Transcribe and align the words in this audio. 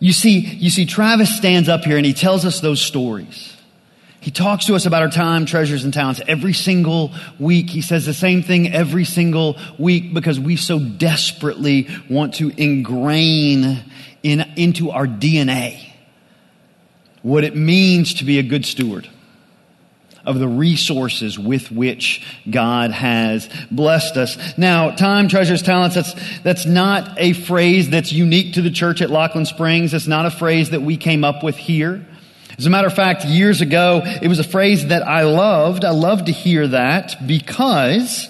You 0.00 0.12
see, 0.12 0.38
you 0.38 0.70
see, 0.70 0.86
Travis 0.86 1.36
stands 1.36 1.68
up 1.68 1.84
here 1.84 1.96
and 1.96 2.06
he 2.06 2.12
tells 2.12 2.44
us 2.44 2.60
those 2.60 2.80
stories. 2.80 3.56
He 4.20 4.30
talks 4.30 4.66
to 4.66 4.74
us 4.74 4.86
about 4.86 5.02
our 5.02 5.10
time, 5.10 5.46
treasures, 5.46 5.84
and 5.84 5.94
talents 5.94 6.20
every 6.26 6.52
single 6.52 7.12
week. 7.38 7.70
He 7.70 7.82
says 7.82 8.04
the 8.04 8.14
same 8.14 8.42
thing 8.42 8.72
every 8.72 9.04
single 9.04 9.56
week 9.78 10.12
because 10.12 10.38
we 10.38 10.56
so 10.56 10.78
desperately 10.78 11.88
want 12.10 12.34
to 12.34 12.50
ingrain 12.56 13.82
in, 14.22 14.40
into 14.56 14.90
our 14.90 15.06
DNA 15.06 15.84
what 17.22 17.44
it 17.44 17.56
means 17.56 18.14
to 18.14 18.24
be 18.24 18.38
a 18.38 18.42
good 18.42 18.64
steward 18.64 19.08
of 20.28 20.38
the 20.38 20.46
resources 20.46 21.38
with 21.38 21.72
which 21.72 22.22
God 22.48 22.92
has 22.92 23.48
blessed 23.70 24.16
us. 24.18 24.58
Now, 24.58 24.90
time, 24.90 25.28
treasures, 25.28 25.62
talents, 25.62 25.94
that's, 25.96 26.40
that's 26.40 26.66
not 26.66 27.14
a 27.18 27.32
phrase 27.32 27.88
that's 27.88 28.12
unique 28.12 28.54
to 28.54 28.62
the 28.62 28.70
church 28.70 29.00
at 29.00 29.08
Lockeland 29.08 29.46
Springs. 29.46 29.94
It's 29.94 30.06
not 30.06 30.26
a 30.26 30.30
phrase 30.30 30.70
that 30.70 30.82
we 30.82 30.98
came 30.98 31.24
up 31.24 31.42
with 31.42 31.56
here. 31.56 32.06
As 32.58 32.66
a 32.66 32.70
matter 32.70 32.88
of 32.88 32.94
fact, 32.94 33.24
years 33.24 33.62
ago, 33.62 34.02
it 34.04 34.28
was 34.28 34.38
a 34.38 34.44
phrase 34.44 34.88
that 34.88 35.02
I 35.02 35.22
loved. 35.22 35.84
I 35.84 35.90
loved 35.90 36.26
to 36.26 36.32
hear 36.32 36.68
that 36.68 37.26
because 37.26 38.28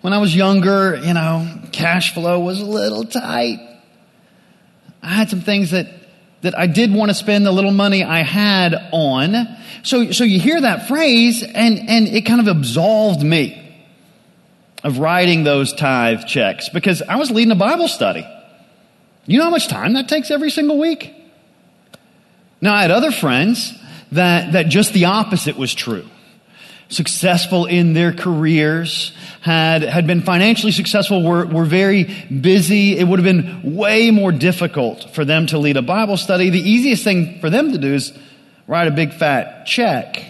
when 0.00 0.14
I 0.14 0.18
was 0.18 0.34
younger, 0.34 0.96
you 0.96 1.12
know, 1.12 1.60
cash 1.70 2.14
flow 2.14 2.40
was 2.40 2.60
a 2.60 2.64
little 2.64 3.04
tight. 3.04 3.58
I 5.02 5.08
had 5.08 5.28
some 5.28 5.42
things 5.42 5.72
that, 5.72 5.86
that 6.42 6.58
I 6.58 6.66
did 6.66 6.92
want 6.92 7.10
to 7.10 7.14
spend 7.14 7.44
the 7.44 7.52
little 7.52 7.70
money 7.70 8.02
I 8.02 8.22
had 8.22 8.74
on. 8.92 9.56
So, 9.82 10.12
so 10.12 10.24
you 10.24 10.40
hear 10.40 10.60
that 10.60 10.88
phrase 10.88 11.42
and, 11.42 11.88
and 11.88 12.08
it 12.08 12.22
kind 12.22 12.40
of 12.40 12.48
absolved 12.48 13.22
me 13.22 13.56
of 14.82 14.98
writing 14.98 15.44
those 15.44 15.72
tithe 15.72 16.24
checks 16.26 16.68
because 16.70 17.02
I 17.02 17.16
was 17.16 17.30
leading 17.30 17.52
a 17.52 17.56
Bible 17.56 17.88
study. 17.88 18.26
You 19.26 19.38
know 19.38 19.44
how 19.44 19.50
much 19.50 19.68
time 19.68 19.92
that 19.94 20.08
takes 20.08 20.30
every 20.30 20.50
single 20.50 20.78
week? 20.78 21.14
Now, 22.60 22.74
I 22.74 22.82
had 22.82 22.90
other 22.90 23.10
friends 23.10 23.74
that, 24.12 24.52
that 24.52 24.68
just 24.68 24.92
the 24.92 25.06
opposite 25.06 25.56
was 25.56 25.74
true. 25.74 26.08
Successful 26.90 27.66
in 27.66 27.94
their 27.94 28.12
careers, 28.12 29.12
had, 29.40 29.82
had 29.82 30.06
been 30.06 30.22
financially 30.22 30.72
successful, 30.72 31.22
were, 31.22 31.46
were 31.46 31.64
very 31.64 32.04
busy. 32.04 32.98
It 32.98 33.04
would 33.06 33.18
have 33.18 33.24
been 33.24 33.76
way 33.76 34.10
more 34.10 34.32
difficult 34.32 35.14
for 35.14 35.24
them 35.24 35.46
to 35.46 35.58
lead 35.58 35.76
a 35.76 35.82
Bible 35.82 36.16
study. 36.16 36.50
The 36.50 36.60
easiest 36.60 37.04
thing 37.04 37.38
for 37.40 37.48
them 37.48 37.72
to 37.72 37.78
do 37.78 37.94
is 37.94 38.12
write 38.66 38.88
a 38.88 38.90
big 38.90 39.14
fat 39.14 39.66
check. 39.66 40.22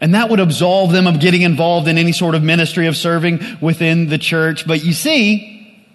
And 0.00 0.14
that 0.14 0.30
would 0.30 0.40
absolve 0.40 0.90
them 0.90 1.06
of 1.06 1.20
getting 1.20 1.42
involved 1.42 1.86
in 1.86 1.96
any 1.96 2.10
sort 2.10 2.34
of 2.34 2.42
ministry 2.42 2.88
of 2.88 2.96
serving 2.96 3.40
within 3.60 4.08
the 4.08 4.18
church. 4.18 4.66
But 4.66 4.84
you 4.84 4.92
see, 4.92 5.88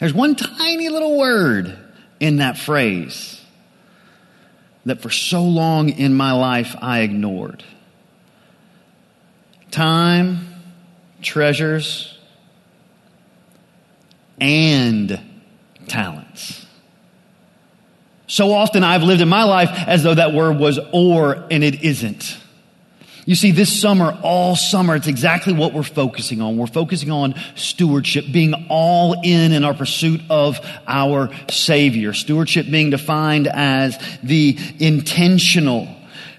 there's 0.00 0.14
one 0.14 0.36
tiny 0.36 0.88
little 0.88 1.18
word 1.18 1.76
in 2.18 2.38
that 2.38 2.56
phrase 2.56 3.40
that 4.86 5.02
for 5.02 5.10
so 5.10 5.42
long 5.44 5.90
in 5.90 6.14
my 6.14 6.32
life 6.32 6.74
I 6.80 7.00
ignored. 7.00 7.62
Time, 9.74 10.54
treasures, 11.20 12.16
and 14.40 15.20
talents. 15.88 16.64
So 18.28 18.52
often 18.52 18.84
I've 18.84 19.02
lived 19.02 19.20
in 19.20 19.28
my 19.28 19.42
life 19.42 19.70
as 19.88 20.04
though 20.04 20.14
that 20.14 20.32
word 20.32 20.60
was 20.60 20.78
or 20.92 21.44
and 21.50 21.64
it 21.64 21.82
isn't. 21.82 22.38
You 23.26 23.34
see, 23.34 23.50
this 23.50 23.80
summer, 23.80 24.16
all 24.22 24.54
summer, 24.54 24.94
it's 24.94 25.08
exactly 25.08 25.52
what 25.52 25.72
we're 25.72 25.82
focusing 25.82 26.40
on. 26.40 26.56
We're 26.56 26.68
focusing 26.68 27.10
on 27.10 27.34
stewardship, 27.56 28.26
being 28.30 28.54
all 28.68 29.16
in 29.24 29.50
in 29.50 29.64
our 29.64 29.74
pursuit 29.74 30.20
of 30.30 30.64
our 30.86 31.30
Savior. 31.50 32.12
Stewardship 32.12 32.70
being 32.70 32.90
defined 32.90 33.48
as 33.48 33.98
the 34.22 34.56
intentional, 34.78 35.88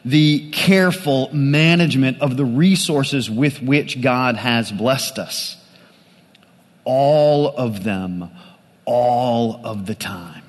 the 0.06 0.52
careful 0.52 1.34
management 1.34 2.22
of 2.22 2.38
the 2.38 2.45
resources 2.45 3.30
with 3.30 3.61
which 3.61 4.00
God 4.02 4.35
has 4.38 4.72
blessed 4.72 5.18
us. 5.18 5.57
All 6.84 7.47
of 7.57 7.84
them, 7.84 8.30
all 8.85 9.59
of 9.66 9.88
the 9.88 9.96
time. 9.96 10.44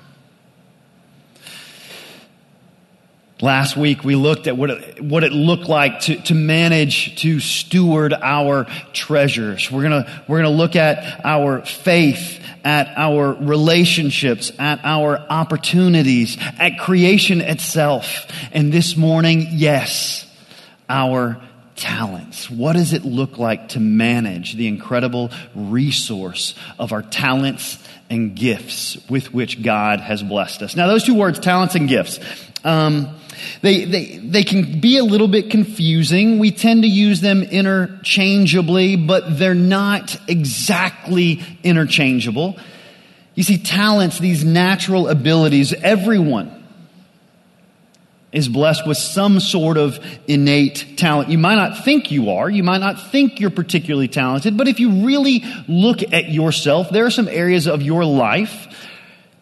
Last 3.39 3.77
week 3.77 4.03
we 4.03 4.15
looked 4.15 4.47
at 4.47 4.57
what 4.57 4.71
it, 4.71 5.01
what 5.01 5.23
it 5.23 5.31
looked 5.31 5.69
like 5.69 5.99
to, 6.01 6.15
to 6.23 6.33
manage, 6.33 7.21
to 7.21 7.39
steward 7.39 8.11
our 8.13 8.65
treasures. 8.93 9.71
We're 9.71 9.83
gonna, 9.83 10.23
we're 10.27 10.37
gonna 10.37 10.49
look 10.49 10.75
at 10.75 11.21
our 11.23 11.63
faith, 11.63 12.43
at 12.63 12.91
our 12.97 13.33
relationships, 13.33 14.51
at 14.57 14.79
our 14.83 15.19
opportunities, 15.19 16.35
at 16.57 16.79
creation 16.79 17.41
itself. 17.41 18.25
And 18.53 18.73
this 18.73 18.97
morning, 18.97 19.49
yes, 19.51 20.25
our 20.89 21.39
talents. 21.75 22.49
What 22.49 22.73
does 22.73 22.93
it 22.93 23.05
look 23.05 23.37
like 23.37 23.69
to 23.69 23.79
manage 23.79 24.53
the 24.53 24.67
incredible 24.67 25.29
resource 25.53 26.55
of 26.79 26.91
our 26.91 27.03
talents 27.03 27.77
and 28.09 28.35
gifts 28.35 28.97
with 29.09 29.31
which 29.31 29.61
God 29.61 29.99
has 29.99 30.23
blessed 30.23 30.63
us? 30.63 30.75
Now, 30.75 30.87
those 30.87 31.03
two 31.03 31.13
words, 31.13 31.37
talents 31.37 31.75
and 31.75 31.87
gifts, 31.87 32.19
um, 32.63 33.15
they, 33.61 33.85
they, 33.85 34.17
they 34.17 34.43
can 34.43 34.79
be 34.79 34.97
a 34.97 35.03
little 35.03 35.27
bit 35.27 35.49
confusing. 35.49 36.39
We 36.39 36.51
tend 36.51 36.83
to 36.83 36.87
use 36.87 37.21
them 37.21 37.43
interchangeably, 37.43 38.95
but 38.95 39.37
they're 39.37 39.55
not 39.55 40.17
exactly 40.27 41.41
interchangeable. 41.63 42.57
You 43.35 43.43
see, 43.43 43.57
talents, 43.57 44.19
these 44.19 44.43
natural 44.43 45.07
abilities, 45.07 45.73
everyone 45.73 46.53
is 48.31 48.47
blessed 48.47 48.85
with 48.85 48.97
some 48.97 49.39
sort 49.39 49.77
of 49.77 49.99
innate 50.27 50.95
talent. 50.97 51.29
You 51.29 51.37
might 51.37 51.55
not 51.55 51.83
think 51.83 52.11
you 52.11 52.31
are. 52.31 52.49
You 52.49 52.63
might 52.63 52.79
not 52.79 53.11
think 53.11 53.39
you're 53.39 53.49
particularly 53.49 54.07
talented, 54.07 54.57
but 54.57 54.67
if 54.67 54.79
you 54.79 55.05
really 55.05 55.43
look 55.67 56.01
at 56.13 56.29
yourself, 56.29 56.89
there 56.89 57.05
are 57.05 57.11
some 57.11 57.27
areas 57.27 57.67
of 57.67 57.81
your 57.81 58.03
life 58.03 58.67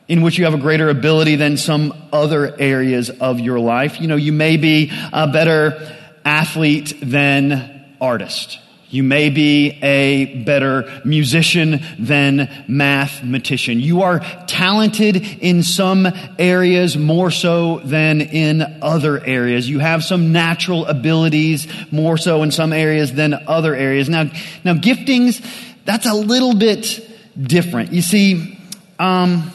in 0.08 0.22
which 0.22 0.38
you 0.38 0.46
have 0.46 0.54
a 0.54 0.60
greater 0.60 0.90
ability 0.90 1.36
than 1.36 1.58
some 1.58 1.94
other 2.14 2.56
areas 2.60 3.10
of 3.10 3.40
your 3.40 3.60
life. 3.60 4.00
You 4.00 4.08
know, 4.08 4.16
you 4.16 4.32
may 4.32 4.58
be 4.58 4.92
a 5.12 5.28
better 5.28 5.96
athlete 6.24 6.94
than 7.02 7.86
artist. 8.00 8.60
You 8.90 9.04
may 9.04 9.30
be 9.30 9.80
a 9.82 10.44
better 10.44 11.02
musician 11.04 11.84
than 11.98 12.50
mathematician. 12.68 13.80
You 13.80 14.04
are 14.04 14.20
talented 14.48 15.18
in 15.18 15.64
some 15.64 16.08
areas 16.38 16.96
more 16.96 17.32
so 17.32 17.80
than 17.80 18.22
in 18.22 18.62
other 18.82 19.20
areas. 19.26 19.68
You 19.68 19.80
have 19.80 20.04
some 20.04 20.32
natural 20.32 20.86
abilities 20.86 21.68
more 21.92 22.18
so 22.18 22.44
in 22.44 22.52
some 22.52 22.72
areas 22.72 23.12
than 23.12 23.34
other 23.34 23.76
areas. 23.76 24.08
Now, 24.08 24.30
now 24.64 24.76
giftings, 24.76 25.44
that's 25.84 26.06
a 26.06 26.14
little 26.14 26.56
bit 26.56 27.06
different. 27.42 27.92
You 27.92 28.02
see, 28.02 28.58
um, 29.00 29.52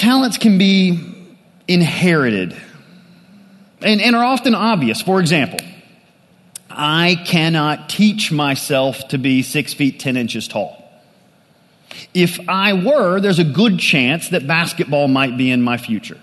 talents 0.00 0.38
can 0.38 0.56
be 0.56 0.98
inherited 1.68 2.56
and, 3.82 4.00
and 4.00 4.16
are 4.16 4.24
often 4.24 4.54
obvious. 4.54 5.02
For 5.02 5.20
example, 5.20 5.60
I 6.70 7.22
cannot 7.26 7.90
teach 7.90 8.32
myself 8.32 9.08
to 9.08 9.18
be 9.18 9.42
six 9.42 9.74
feet 9.74 10.00
ten 10.00 10.16
inches 10.16 10.48
tall. 10.48 10.78
If 12.14 12.40
I 12.48 12.72
were, 12.72 13.20
there's 13.20 13.40
a 13.40 13.44
good 13.44 13.78
chance 13.78 14.30
that 14.30 14.46
basketball 14.46 15.06
might 15.06 15.36
be 15.36 15.50
in 15.50 15.60
my 15.60 15.76
future. 15.76 16.18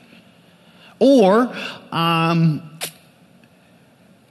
Or, 0.97 1.55
um, 1.91 2.79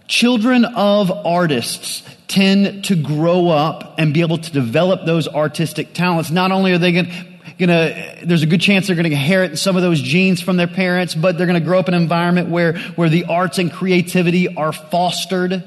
children 0.08 0.64
of 0.64 1.12
artists 1.24 2.02
tend 2.26 2.84
to 2.86 2.96
grow 2.96 3.48
up 3.50 3.94
and 3.98 4.12
be 4.12 4.22
able 4.22 4.38
to 4.38 4.50
develop 4.50 5.06
those 5.06 5.28
artistic 5.28 5.94
talents. 5.94 6.32
Not 6.32 6.50
only 6.50 6.72
are 6.72 6.78
they 6.78 6.90
going 6.90 7.06
to 7.06 7.35
gonna, 7.59 8.17
there's 8.25 8.43
a 8.43 8.47
good 8.47 8.61
chance 8.61 8.87
they're 8.87 8.97
gonna 8.97 9.09
inherit 9.09 9.59
some 9.59 9.77
of 9.77 9.83
those 9.83 10.00
genes 10.00 10.41
from 10.41 10.56
their 10.56 10.67
parents, 10.67 11.15
but 11.15 11.38
they're 11.38 11.47
gonna 11.47 11.61
grow 11.61 11.79
up 11.79 11.88
in 11.88 11.94
an 11.94 12.03
environment 12.03 12.49
where, 12.49 12.79
where 12.97 13.08
the 13.08 13.25
arts 13.25 13.58
and 13.58 13.73
creativity 13.73 14.55
are 14.55 14.73
fostered. 14.73 15.64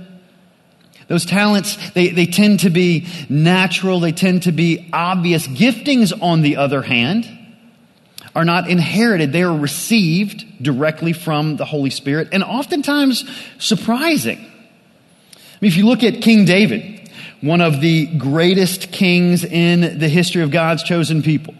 Those 1.07 1.25
talents, 1.25 1.91
they, 1.91 2.09
they 2.09 2.27
tend 2.27 2.61
to 2.61 2.69
be 2.69 3.07
natural, 3.29 3.99
they 3.99 4.11
tend 4.11 4.43
to 4.43 4.51
be 4.51 4.89
obvious. 4.93 5.47
Giftings, 5.47 6.13
on 6.21 6.43
the 6.43 6.57
other 6.57 6.83
hand, 6.83 7.27
are 8.35 8.45
not 8.45 8.69
inherited, 8.69 9.33
they 9.33 9.41
are 9.41 9.57
received 9.57 10.45
directly 10.61 11.13
from 11.13 11.57
the 11.57 11.65
Holy 11.65 11.89
Spirit 11.89 12.29
and 12.31 12.43
oftentimes 12.43 13.27
surprising. 13.57 14.37
I 14.37 15.57
mean, 15.61 15.71
if 15.71 15.77
you 15.77 15.87
look 15.87 16.03
at 16.03 16.21
King 16.21 16.45
David, 16.45 17.09
one 17.41 17.61
of 17.61 17.81
the 17.81 18.05
greatest 18.17 18.91
kings 18.91 19.43
in 19.43 19.97
the 19.99 20.07
history 20.07 20.43
of 20.43 20.51
God's 20.51 20.83
chosen 20.83 21.23
people, 21.23 21.55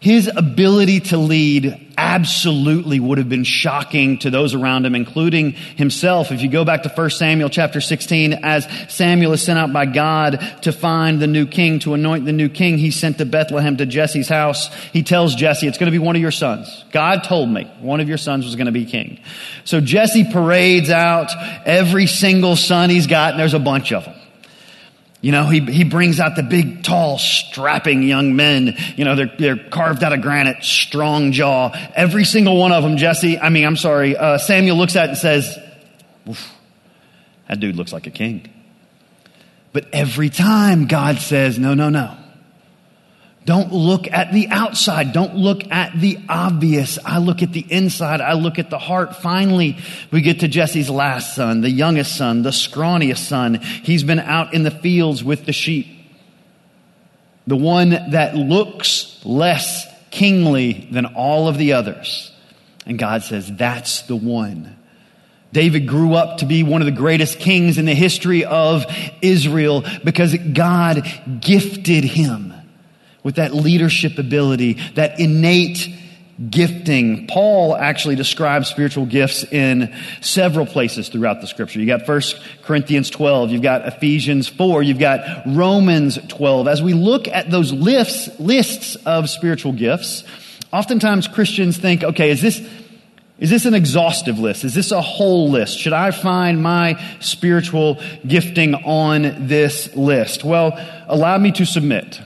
His 0.00 0.30
ability 0.34 1.00
to 1.00 1.18
lead 1.18 1.88
absolutely 1.98 2.98
would 2.98 3.18
have 3.18 3.28
been 3.28 3.44
shocking 3.44 4.16
to 4.20 4.30
those 4.30 4.54
around 4.54 4.86
him, 4.86 4.94
including 4.94 5.52
himself. 5.52 6.32
If 6.32 6.40
you 6.40 6.48
go 6.48 6.64
back 6.64 6.84
to 6.84 6.88
1 6.88 7.10
Samuel 7.10 7.50
chapter 7.50 7.82
16, 7.82 8.32
as 8.42 8.66
Samuel 8.88 9.34
is 9.34 9.42
sent 9.42 9.58
out 9.58 9.74
by 9.74 9.84
God 9.84 10.40
to 10.62 10.72
find 10.72 11.20
the 11.20 11.26
new 11.26 11.44
king, 11.44 11.80
to 11.80 11.92
anoint 11.92 12.24
the 12.24 12.32
new 12.32 12.48
king, 12.48 12.78
he's 12.78 12.96
sent 12.96 13.18
to 13.18 13.26
Bethlehem 13.26 13.76
to 13.76 13.84
Jesse's 13.84 14.30
house. 14.30 14.72
He 14.84 15.02
tells 15.02 15.34
Jesse, 15.34 15.66
it's 15.66 15.76
going 15.76 15.92
to 15.92 15.98
be 15.98 16.02
one 16.02 16.16
of 16.16 16.22
your 16.22 16.30
sons. 16.30 16.86
God 16.92 17.22
told 17.24 17.50
me 17.50 17.64
one 17.80 18.00
of 18.00 18.08
your 18.08 18.16
sons 18.16 18.46
was 18.46 18.56
going 18.56 18.66
to 18.66 18.72
be 18.72 18.86
king. 18.86 19.20
So 19.64 19.82
Jesse 19.82 20.24
parades 20.32 20.88
out 20.88 21.30
every 21.66 22.06
single 22.06 22.56
son 22.56 22.88
he's 22.88 23.06
got, 23.06 23.32
and 23.32 23.40
there's 23.40 23.52
a 23.52 23.58
bunch 23.58 23.92
of 23.92 24.06
them. 24.06 24.14
You 25.20 25.32
know, 25.32 25.44
he, 25.46 25.60
he 25.60 25.84
brings 25.84 26.18
out 26.18 26.36
the 26.36 26.42
big, 26.42 26.82
tall, 26.82 27.18
strapping 27.18 28.02
young 28.02 28.36
men. 28.36 28.76
You 28.96 29.04
know, 29.04 29.16
they're, 29.16 29.32
they're 29.38 29.56
carved 29.56 30.02
out 30.02 30.14
of 30.14 30.22
granite, 30.22 30.64
strong 30.64 31.32
jaw. 31.32 31.72
Every 31.94 32.24
single 32.24 32.56
one 32.56 32.72
of 32.72 32.82
them, 32.82 32.96
Jesse, 32.96 33.38
I 33.38 33.50
mean, 33.50 33.66
I'm 33.66 33.76
sorry, 33.76 34.16
uh, 34.16 34.38
Samuel 34.38 34.76
looks 34.76 34.96
at 34.96 35.04
it 35.04 35.08
and 35.10 35.18
says, 35.18 35.58
that 37.48 37.60
dude 37.60 37.76
looks 37.76 37.92
like 37.92 38.06
a 38.06 38.10
king. 38.10 38.48
But 39.72 39.86
every 39.92 40.30
time 40.30 40.86
God 40.86 41.18
says, 41.18 41.58
no, 41.58 41.74
no, 41.74 41.90
no. 41.90 42.16
Don't 43.46 43.72
look 43.72 44.06
at 44.06 44.32
the 44.32 44.48
outside. 44.48 45.12
Don't 45.12 45.34
look 45.34 45.70
at 45.72 45.98
the 45.98 46.18
obvious. 46.28 46.98
I 47.04 47.18
look 47.18 47.42
at 47.42 47.52
the 47.52 47.66
inside. 47.68 48.20
I 48.20 48.34
look 48.34 48.58
at 48.58 48.68
the 48.70 48.78
heart. 48.78 49.16
Finally, 49.16 49.78
we 50.10 50.20
get 50.20 50.40
to 50.40 50.48
Jesse's 50.48 50.90
last 50.90 51.34
son, 51.34 51.62
the 51.62 51.70
youngest 51.70 52.16
son, 52.16 52.42
the 52.42 52.50
scrawniest 52.50 53.26
son. 53.26 53.54
He's 53.54 54.04
been 54.04 54.20
out 54.20 54.52
in 54.52 54.62
the 54.62 54.70
fields 54.70 55.24
with 55.24 55.46
the 55.46 55.52
sheep. 55.52 55.86
The 57.46 57.56
one 57.56 57.90
that 58.10 58.36
looks 58.36 59.20
less 59.24 59.86
kingly 60.10 60.88
than 60.92 61.06
all 61.06 61.48
of 61.48 61.56
the 61.56 61.72
others. 61.72 62.32
And 62.84 62.98
God 62.98 63.22
says, 63.22 63.50
that's 63.56 64.02
the 64.02 64.16
one. 64.16 64.76
David 65.52 65.88
grew 65.88 66.14
up 66.14 66.38
to 66.38 66.46
be 66.46 66.62
one 66.62 66.82
of 66.82 66.86
the 66.86 66.92
greatest 66.92 67.38
kings 67.38 67.78
in 67.78 67.86
the 67.86 67.94
history 67.94 68.44
of 68.44 68.84
Israel 69.22 69.84
because 70.04 70.36
God 70.52 71.08
gifted 71.40 72.04
him 72.04 72.49
with 73.22 73.36
that 73.36 73.54
leadership 73.54 74.18
ability, 74.18 74.74
that 74.94 75.20
innate 75.20 75.88
gifting. 76.48 77.26
Paul 77.26 77.76
actually 77.76 78.16
describes 78.16 78.68
spiritual 78.68 79.04
gifts 79.04 79.44
in 79.44 79.94
several 80.22 80.64
places 80.64 81.08
throughout 81.08 81.42
the 81.42 81.46
scripture. 81.46 81.80
You 81.80 81.86
got 81.86 82.08
1 82.08 82.22
Corinthians 82.62 83.10
12, 83.10 83.50
you've 83.50 83.62
got 83.62 83.86
Ephesians 83.86 84.48
4, 84.48 84.82
you've 84.82 84.98
got 84.98 85.20
Romans 85.46 86.18
12. 86.28 86.66
As 86.66 86.82
we 86.82 86.94
look 86.94 87.28
at 87.28 87.50
those 87.50 87.72
lists, 87.72 88.40
lists 88.40 88.96
of 89.04 89.28
spiritual 89.28 89.72
gifts, 89.72 90.24
oftentimes 90.72 91.28
Christians 91.28 91.76
think, 91.76 92.02
okay, 92.02 92.30
is 92.30 92.40
this, 92.40 92.66
is 93.38 93.50
this 93.50 93.66
an 93.66 93.74
exhaustive 93.74 94.38
list? 94.38 94.64
Is 94.64 94.74
this 94.74 94.92
a 94.92 95.02
whole 95.02 95.50
list? 95.50 95.78
Should 95.78 95.92
I 95.92 96.10
find 96.10 96.62
my 96.62 97.02
spiritual 97.20 98.00
gifting 98.26 98.74
on 98.74 99.46
this 99.46 99.94
list? 99.94 100.42
Well, 100.42 100.72
allow 101.06 101.36
me 101.36 101.52
to 101.52 101.66
submit 101.66 102.22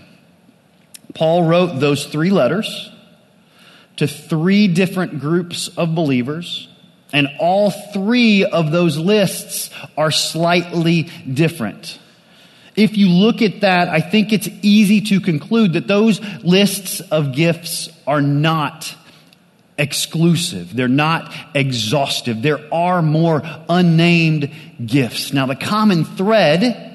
Paul 1.14 1.44
wrote 1.44 1.78
those 1.78 2.06
three 2.06 2.31
letters 2.31 2.90
to 3.96 4.06
three 4.06 4.69
different 4.69 5.20
groups 5.20 5.69
of 5.69 5.94
believers, 5.94 6.69
and 7.12 7.28
all 7.38 7.70
three 7.70 8.44
of 8.44 8.72
those 8.72 8.99
lists 8.99 9.70
are 9.96 10.11
slightly 10.11 11.05
different. 11.32 12.00
If 12.75 12.96
you 12.96 13.08
look 13.08 13.40
at 13.40 13.61
that, 13.61 13.88
I 13.88 14.00
think 14.00 14.32
it's 14.32 14.49
easy 14.62 15.00
to 15.02 15.20
conclude 15.20 15.75
that 15.75 15.87
those 15.87 16.20
lists 16.43 17.00
of 17.00 17.32
gifts 17.32 17.88
are 18.05 18.20
not 18.20 18.96
exclusive. 19.78 20.75
They're 20.75 20.88
not 20.88 21.32
exhaustive. 21.55 22.43
There 22.43 22.60
are 22.72 23.00
more 23.00 23.43
unnamed 23.69 24.50
gifts. 24.84 25.32
Now, 25.32 25.46
the 25.46 25.56
common 25.56 26.05
thread 26.05 26.94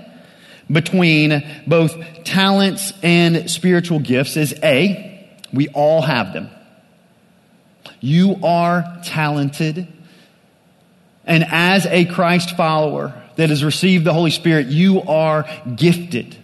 between 0.72 1.44
both 1.66 1.98
talents 2.24 2.94
and 3.02 3.50
spiritual 3.50 4.00
gifts 4.00 4.38
is 4.38 4.54
A, 4.64 5.28
we 5.52 5.68
all 5.70 6.02
have 6.02 6.34
them. 6.34 6.50
You 8.00 8.40
are 8.44 9.00
talented. 9.04 9.88
And 11.26 11.44
as 11.46 11.86
a 11.88 12.06
Christ 12.06 12.56
follower 12.56 13.22
that 13.36 13.50
has 13.50 13.64
received 13.64 14.06
the 14.06 14.14
Holy 14.14 14.32
Spirit, 14.32 14.68
you 14.68 15.02
are 15.02 15.50
gifted. 15.76 16.38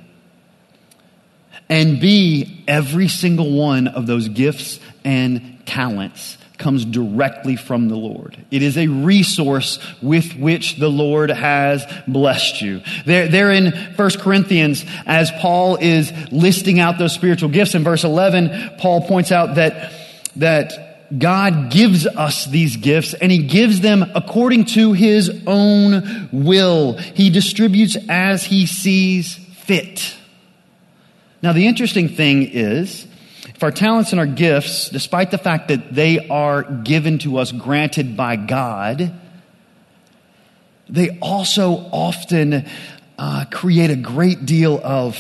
And 1.69 1.99
B, 1.99 2.63
every 2.67 3.07
single 3.07 3.51
one 3.51 3.87
of 3.87 4.05
those 4.07 4.27
gifts 4.27 4.79
and 5.03 5.65
talents 5.65 6.37
comes 6.57 6.85
directly 6.85 7.55
from 7.55 7.89
the 7.89 7.95
Lord. 7.95 8.37
It 8.51 8.61
is 8.61 8.77
a 8.77 8.87
resource 8.87 9.79
with 10.01 10.33
which 10.33 10.77
the 10.77 10.89
Lord 10.89 11.29
has 11.29 11.85
blessed 12.07 12.61
you. 12.61 12.81
There, 13.05 13.27
there 13.27 13.51
in 13.51 13.71
1 13.71 14.09
Corinthians, 14.19 14.85
as 15.05 15.31
Paul 15.39 15.77
is 15.77 16.11
listing 16.31 16.79
out 16.79 16.97
those 16.97 17.13
spiritual 17.13 17.49
gifts 17.49 17.75
in 17.75 17.83
verse 17.83 18.03
11, 18.03 18.77
Paul 18.77 19.07
points 19.07 19.31
out 19.31 19.55
that, 19.55 19.93
that 20.37 21.17
God 21.17 21.71
gives 21.71 22.07
us 22.07 22.45
these 22.45 22.77
gifts 22.77 23.13
and 23.13 23.31
he 23.31 23.47
gives 23.47 23.81
them 23.81 24.03
according 24.15 24.65
to 24.65 24.93
his 24.93 25.43
own 25.45 26.29
will. 26.31 26.93
He 26.97 27.29
distributes 27.29 27.95
as 28.09 28.43
he 28.43 28.65
sees 28.65 29.35
fit. 29.35 30.15
Now, 31.41 31.53
the 31.53 31.67
interesting 31.67 32.09
thing 32.09 32.43
is, 32.43 33.05
if 33.55 33.63
our 33.63 33.71
talents 33.71 34.11
and 34.11 34.19
our 34.19 34.25
gifts, 34.25 34.89
despite 34.89 35.31
the 35.31 35.37
fact 35.37 35.69
that 35.69 35.95
they 35.95 36.27
are 36.27 36.61
given 36.61 37.19
to 37.19 37.37
us, 37.37 37.53
granted 37.53 38.17
by 38.17 38.35
God, 38.35 39.13
they 40.89 41.17
also 41.21 41.71
often 41.93 42.65
uh, 43.17 43.45
create 43.49 43.91
a 43.91 43.95
great 43.95 44.45
deal 44.45 44.77
of 44.83 45.17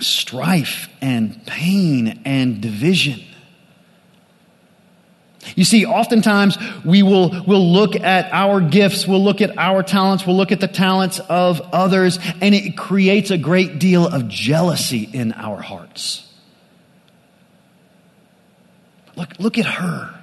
strife 0.00 0.90
and 1.00 1.46
pain 1.46 2.20
and 2.26 2.60
division. 2.60 3.22
You 5.56 5.64
see, 5.64 5.86
oftentimes 5.86 6.58
we 6.84 7.02
will 7.02 7.42
we'll 7.46 7.72
look 7.72 7.96
at 7.96 8.30
our 8.32 8.60
gifts, 8.60 9.08
we'll 9.08 9.24
look 9.24 9.40
at 9.40 9.56
our 9.56 9.82
talents, 9.82 10.26
we'll 10.26 10.36
look 10.36 10.52
at 10.52 10.60
the 10.60 10.68
talents 10.68 11.20
of 11.20 11.62
others, 11.72 12.18
and 12.42 12.54
it 12.54 12.76
creates 12.76 13.30
a 13.30 13.38
great 13.38 13.78
deal 13.78 14.06
of 14.06 14.28
jealousy 14.28 15.08
in 15.10 15.32
our 15.32 15.62
hearts. 15.62 16.27
Look, 19.18 19.38
look 19.40 19.58
at 19.58 19.66
her. 19.66 20.14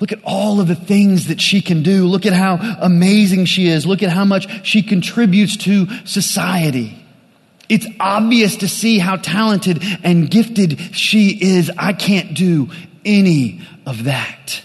Look 0.00 0.10
at 0.10 0.20
all 0.24 0.58
of 0.58 0.68
the 0.68 0.74
things 0.74 1.28
that 1.28 1.38
she 1.38 1.60
can 1.60 1.82
do. 1.82 2.06
Look 2.06 2.24
at 2.24 2.32
how 2.32 2.56
amazing 2.80 3.44
she 3.44 3.68
is. 3.68 3.86
Look 3.86 4.02
at 4.02 4.08
how 4.08 4.24
much 4.24 4.66
she 4.66 4.82
contributes 4.82 5.58
to 5.58 5.86
society. 6.06 6.98
It's 7.68 7.86
obvious 8.00 8.56
to 8.56 8.68
see 8.68 8.98
how 8.98 9.16
talented 9.16 9.82
and 10.02 10.30
gifted 10.30 10.80
she 10.96 11.28
is. 11.28 11.70
I 11.76 11.92
can't 11.92 12.34
do 12.34 12.70
any 13.04 13.60
of 13.86 14.04
that. 14.04 14.62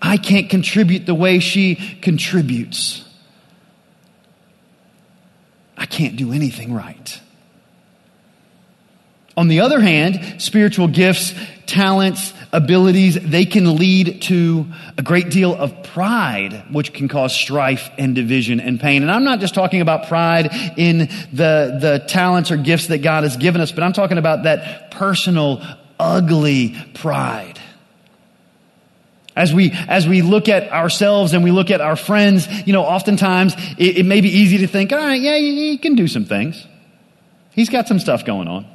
I 0.00 0.16
can't 0.16 0.48
contribute 0.48 1.06
the 1.06 1.14
way 1.14 1.40
she 1.40 1.74
contributes. 2.02 3.04
I 5.76 5.86
can't 5.86 6.14
do 6.14 6.32
anything 6.32 6.72
right. 6.72 7.20
On 9.36 9.48
the 9.48 9.60
other 9.60 9.80
hand, 9.80 10.40
spiritual 10.40 10.86
gifts, 10.86 11.34
talents, 11.66 12.32
abilities, 12.52 13.18
they 13.20 13.44
can 13.44 13.76
lead 13.76 14.22
to 14.22 14.66
a 14.96 15.02
great 15.02 15.30
deal 15.30 15.54
of 15.54 15.82
pride, 15.82 16.64
which 16.70 16.92
can 16.92 17.08
cause 17.08 17.34
strife 17.34 17.90
and 17.98 18.14
division 18.14 18.60
and 18.60 18.80
pain. 18.80 19.02
And 19.02 19.10
I'm 19.10 19.24
not 19.24 19.40
just 19.40 19.54
talking 19.54 19.80
about 19.80 20.06
pride 20.06 20.50
in 20.76 20.98
the, 21.32 21.78
the 21.80 22.04
talents 22.06 22.52
or 22.52 22.56
gifts 22.56 22.86
that 22.88 22.98
God 22.98 23.24
has 23.24 23.36
given 23.36 23.60
us, 23.60 23.72
but 23.72 23.82
I'm 23.82 23.92
talking 23.92 24.18
about 24.18 24.44
that 24.44 24.92
personal, 24.92 25.62
ugly 25.98 26.76
pride. 26.94 27.60
As 29.34 29.52
we, 29.52 29.72
as 29.88 30.06
we 30.06 30.22
look 30.22 30.48
at 30.48 30.70
ourselves 30.70 31.32
and 31.32 31.42
we 31.42 31.50
look 31.50 31.72
at 31.72 31.80
our 31.80 31.96
friends, 31.96 32.46
you 32.68 32.72
know, 32.72 32.84
oftentimes 32.84 33.54
it, 33.78 33.98
it 33.98 34.06
may 34.06 34.20
be 34.20 34.28
easy 34.28 34.58
to 34.58 34.68
think, 34.68 34.92
all 34.92 34.98
right, 34.98 35.20
yeah, 35.20 35.36
he, 35.36 35.70
he 35.70 35.78
can 35.78 35.96
do 35.96 36.06
some 36.06 36.24
things. 36.24 36.64
He's 37.50 37.68
got 37.68 37.88
some 37.88 37.98
stuff 37.98 38.24
going 38.24 38.46
on. 38.46 38.66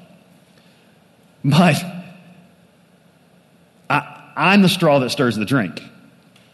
But 1.44 1.84
I, 3.90 4.32
I'm 4.36 4.62
the 4.62 4.70
straw 4.70 5.00
that 5.00 5.10
stirs 5.10 5.36
the 5.36 5.46
drink. 5.46 5.82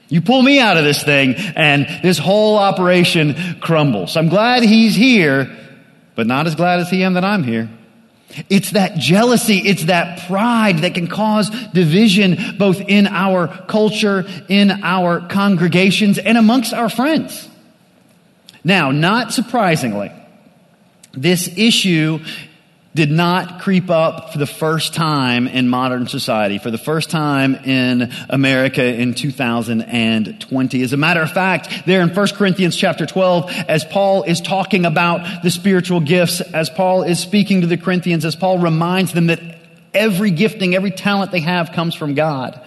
You 0.07 0.21
pull 0.21 0.41
me 0.41 0.59
out 0.59 0.77
of 0.77 0.83
this 0.83 1.03
thing 1.03 1.35
and 1.35 1.87
this 2.03 2.17
whole 2.17 2.57
operation 2.57 3.59
crumbles. 3.59 4.15
I'm 4.15 4.29
glad 4.29 4.63
he's 4.63 4.95
here, 4.95 5.49
but 6.15 6.27
not 6.27 6.45
as 6.45 6.55
glad 6.55 6.79
as 6.79 6.89
he 6.89 7.03
am 7.03 7.13
that 7.13 7.25
I'm 7.25 7.43
here. 7.43 7.69
It's 8.49 8.71
that 8.71 8.97
jealousy, 8.97 9.57
it's 9.57 9.85
that 9.85 10.27
pride 10.27 10.79
that 10.79 10.93
can 10.93 11.07
cause 11.07 11.49
division 11.73 12.57
both 12.57 12.81
in 12.81 13.07
our 13.07 13.47
culture, 13.47 14.25
in 14.49 14.71
our 14.83 15.21
congregations, 15.21 16.17
and 16.17 16.37
amongst 16.37 16.73
our 16.73 16.89
friends. 16.89 17.47
Now, 18.63 18.91
not 18.91 19.31
surprisingly, 19.31 20.11
this 21.13 21.47
issue 21.55 22.19
did 22.95 23.11
not 23.11 23.59
creep 23.59 23.89
up 23.89 24.31
for 24.31 24.37
the 24.37 24.47
first 24.47 24.93
time 24.93 25.47
in 25.47 25.67
modern 25.67 26.07
society, 26.07 26.57
for 26.57 26.71
the 26.71 26.77
first 26.77 27.09
time 27.09 27.53
in 27.53 28.09
America 28.29 28.81
in 28.81 29.13
2020. 29.13 30.81
As 30.81 30.93
a 30.93 30.97
matter 30.97 31.21
of 31.21 31.29
fact, 31.29 31.85
there 31.85 31.99
in 31.99 32.07
1 32.07 32.27
Corinthians 32.29 32.77
chapter 32.77 33.05
12, 33.05 33.51
as 33.67 33.83
Paul 33.83 34.23
is 34.23 34.39
talking 34.39 34.85
about 34.85 35.43
the 35.43 35.51
spiritual 35.51 35.99
gifts, 35.99 36.39
as 36.39 36.69
Paul 36.69 37.03
is 37.03 37.19
speaking 37.19 37.61
to 37.61 37.67
the 37.67 37.75
Corinthians, 37.75 38.23
as 38.23 38.37
Paul 38.37 38.59
reminds 38.59 39.11
them 39.11 39.27
that 39.27 39.41
every 39.93 40.31
gifting, 40.31 40.73
every 40.73 40.91
talent 40.91 41.33
they 41.33 41.41
have 41.41 41.73
comes 41.73 41.95
from 41.95 42.13
God. 42.13 42.61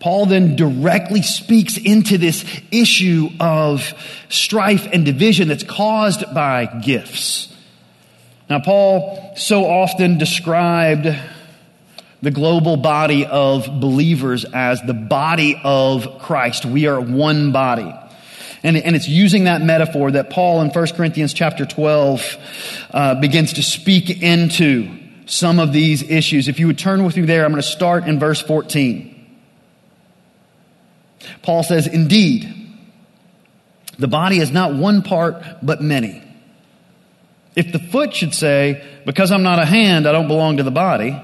Paul 0.00 0.26
then 0.26 0.54
directly 0.54 1.22
speaks 1.22 1.78
into 1.78 2.18
this 2.18 2.44
issue 2.70 3.30
of 3.40 3.94
strife 4.28 4.86
and 4.92 5.06
division 5.06 5.48
that's 5.48 5.62
caused 5.62 6.34
by 6.34 6.66
gifts. 6.66 7.50
Now, 8.50 8.58
Paul 8.58 9.32
so 9.36 9.64
often 9.64 10.18
described 10.18 11.06
the 12.20 12.30
global 12.32 12.76
body 12.76 13.24
of 13.24 13.80
believers 13.80 14.44
as 14.44 14.82
the 14.82 14.92
body 14.92 15.58
of 15.62 16.18
Christ. 16.18 16.66
We 16.66 16.88
are 16.88 17.00
one 17.00 17.52
body. 17.52 17.94
And, 18.64 18.76
and 18.76 18.96
it's 18.96 19.08
using 19.08 19.44
that 19.44 19.62
metaphor 19.62 20.10
that 20.10 20.30
Paul 20.30 20.62
in 20.62 20.70
1 20.70 20.86
Corinthians 20.88 21.32
chapter 21.32 21.64
12 21.64 22.36
uh, 22.90 23.14
begins 23.20 23.52
to 23.54 23.62
speak 23.62 24.20
into 24.20 24.98
some 25.26 25.60
of 25.60 25.72
these 25.72 26.02
issues. 26.02 26.48
If 26.48 26.58
you 26.58 26.66
would 26.66 26.78
turn 26.78 27.04
with 27.04 27.16
me 27.16 27.22
there, 27.22 27.44
I'm 27.44 27.52
going 27.52 27.62
to 27.62 27.68
start 27.68 28.08
in 28.08 28.18
verse 28.18 28.42
14. 28.42 29.38
Paul 31.42 31.62
says, 31.62 31.86
Indeed, 31.86 32.52
the 33.96 34.08
body 34.08 34.38
is 34.38 34.50
not 34.50 34.74
one 34.74 35.02
part, 35.02 35.40
but 35.62 35.80
many. 35.80 36.24
If 37.56 37.72
the 37.72 37.78
foot 37.78 38.14
should 38.14 38.34
say, 38.34 38.84
Because 39.04 39.32
I'm 39.32 39.42
not 39.42 39.58
a 39.58 39.64
hand, 39.64 40.06
I 40.06 40.12
don't 40.12 40.28
belong 40.28 40.58
to 40.58 40.62
the 40.62 40.70
body, 40.70 41.20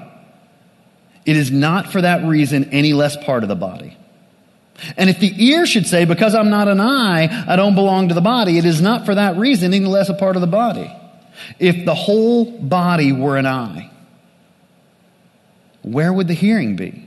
it 1.25 1.35
is 1.35 1.51
not 1.51 1.91
for 1.91 2.01
that 2.01 2.25
reason 2.25 2.69
any 2.71 2.93
less 2.93 3.17
part 3.17 3.43
of 3.43 3.49
the 3.49 3.55
body. 3.55 3.97
And 4.95 5.09
if 5.09 5.19
the 5.19 5.33
ear 5.45 5.65
should 5.65 5.87
say, 5.87 6.05
Because 6.05 6.35
I'm 6.35 6.49
not 6.49 6.67
an 6.67 6.79
eye, 6.79 7.45
I 7.47 7.55
don't 7.55 7.75
belong 7.75 8.09
to 8.09 8.13
the 8.13 8.21
body, 8.21 8.57
it 8.57 8.65
is 8.65 8.81
not 8.81 9.05
for 9.05 9.15
that 9.15 9.37
reason 9.37 9.73
any 9.73 9.85
less 9.85 10.09
a 10.09 10.13
part 10.13 10.35
of 10.35 10.41
the 10.41 10.47
body. 10.47 10.93
If 11.59 11.85
the 11.85 11.95
whole 11.95 12.45
body 12.59 13.11
were 13.11 13.37
an 13.37 13.45
eye, 13.45 13.91
where 15.83 16.11
would 16.11 16.27
the 16.27 16.33
hearing 16.33 16.75
be? 16.75 17.06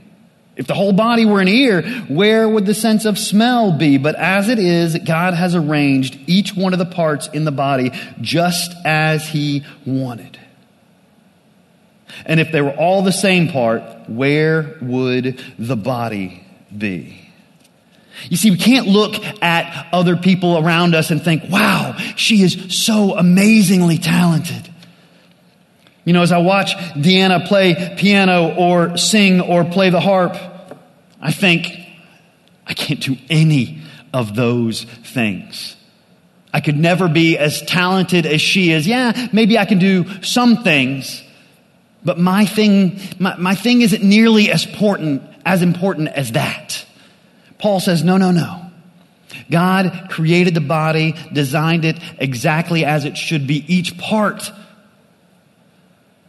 If 0.61 0.67
the 0.67 0.75
whole 0.75 0.93
body 0.93 1.25
were 1.25 1.41
an 1.41 1.47
ear, 1.47 1.81
where 2.07 2.47
would 2.47 2.67
the 2.67 2.75
sense 2.75 3.05
of 3.05 3.17
smell 3.17 3.71
be? 3.71 3.97
But 3.97 4.13
as 4.13 4.47
it 4.47 4.59
is, 4.59 4.95
God 4.95 5.33
has 5.33 5.55
arranged 5.55 6.19
each 6.27 6.55
one 6.55 6.71
of 6.71 6.77
the 6.77 6.85
parts 6.85 7.27
in 7.29 7.45
the 7.45 7.51
body 7.51 7.91
just 8.21 8.71
as 8.85 9.27
He 9.27 9.65
wanted. 9.87 10.37
And 12.27 12.39
if 12.39 12.51
they 12.51 12.61
were 12.61 12.75
all 12.75 13.01
the 13.01 13.11
same 13.11 13.47
part, 13.47 13.81
where 14.07 14.77
would 14.83 15.43
the 15.57 15.75
body 15.75 16.45
be? 16.77 17.31
You 18.29 18.37
see, 18.37 18.51
we 18.51 18.57
can't 18.57 18.85
look 18.85 19.15
at 19.41 19.87
other 19.91 20.15
people 20.15 20.59
around 20.59 20.93
us 20.93 21.09
and 21.09 21.23
think, 21.23 21.49
wow, 21.49 21.97
she 22.15 22.43
is 22.43 22.67
so 22.69 23.17
amazingly 23.17 23.97
talented. 23.97 24.71
You 26.05 26.13
know, 26.13 26.21
as 26.21 26.31
I 26.31 26.37
watch 26.37 26.75
Deanna 26.75 27.47
play 27.47 27.95
piano 27.97 28.53
or 28.55 28.95
sing 28.97 29.41
or 29.41 29.63
play 29.65 29.89
the 29.89 29.99
harp, 29.99 30.35
I 31.21 31.31
think, 31.31 31.67
I 32.65 32.73
can't 32.73 32.99
do 32.99 33.17
any 33.29 33.81
of 34.13 34.35
those 34.35 34.83
things. 34.83 35.75
I 36.53 36.59
could 36.59 36.77
never 36.77 37.07
be 37.07 37.37
as 37.37 37.61
talented 37.61 38.25
as 38.25 38.41
she 38.41 38.71
is. 38.71 38.87
Yeah, 38.87 39.29
maybe 39.31 39.57
I 39.57 39.65
can 39.65 39.79
do 39.79 40.05
some 40.21 40.63
things, 40.63 41.23
but 42.03 42.17
my 42.17 42.45
thing, 42.45 42.99
my, 43.19 43.35
my 43.37 43.55
thing 43.55 43.81
isn't 43.81 44.03
nearly 44.03 44.51
as 44.51 44.65
important, 44.65 45.21
as 45.45 45.61
important 45.61 46.09
as 46.09 46.33
that. 46.33 46.85
Paul 47.57 47.79
says, 47.79 48.03
no, 48.03 48.17
no, 48.17 48.31
no. 48.31 48.65
God 49.49 50.07
created 50.09 50.55
the 50.55 50.61
body, 50.61 51.13
designed 51.31 51.85
it 51.85 51.97
exactly 52.17 52.83
as 52.83 53.05
it 53.05 53.17
should 53.17 53.47
be. 53.47 53.63
Each 53.73 53.97
part 53.97 54.51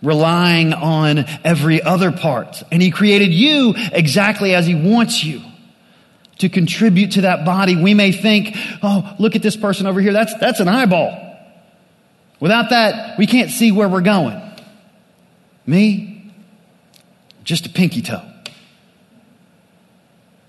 relying 0.02 0.72
on 0.72 1.24
every 1.44 1.82
other 1.82 2.12
part. 2.12 2.62
And 2.70 2.82
He 2.82 2.90
created 2.90 3.32
you 3.32 3.74
exactly 3.76 4.54
as 4.54 4.66
He 4.66 4.74
wants 4.74 5.24
you 5.24 5.42
to 6.38 6.48
contribute 6.48 7.12
to 7.12 7.20
that 7.22 7.44
body. 7.44 7.76
We 7.76 7.94
may 7.94 8.12
think, 8.12 8.56
oh, 8.82 9.14
look 9.18 9.36
at 9.36 9.42
this 9.42 9.56
person 9.56 9.86
over 9.86 10.00
here. 10.00 10.12
That's, 10.12 10.34
that's 10.38 10.60
an 10.60 10.68
eyeball. 10.68 11.18
Without 12.40 12.70
that, 12.70 13.16
we 13.18 13.26
can't 13.26 13.50
see 13.50 13.70
where 13.70 13.88
we're 13.88 14.00
going. 14.00 14.40
Me? 15.64 16.32
Just 17.44 17.66
a 17.66 17.68
pinky 17.68 18.02
toe. 18.02 18.22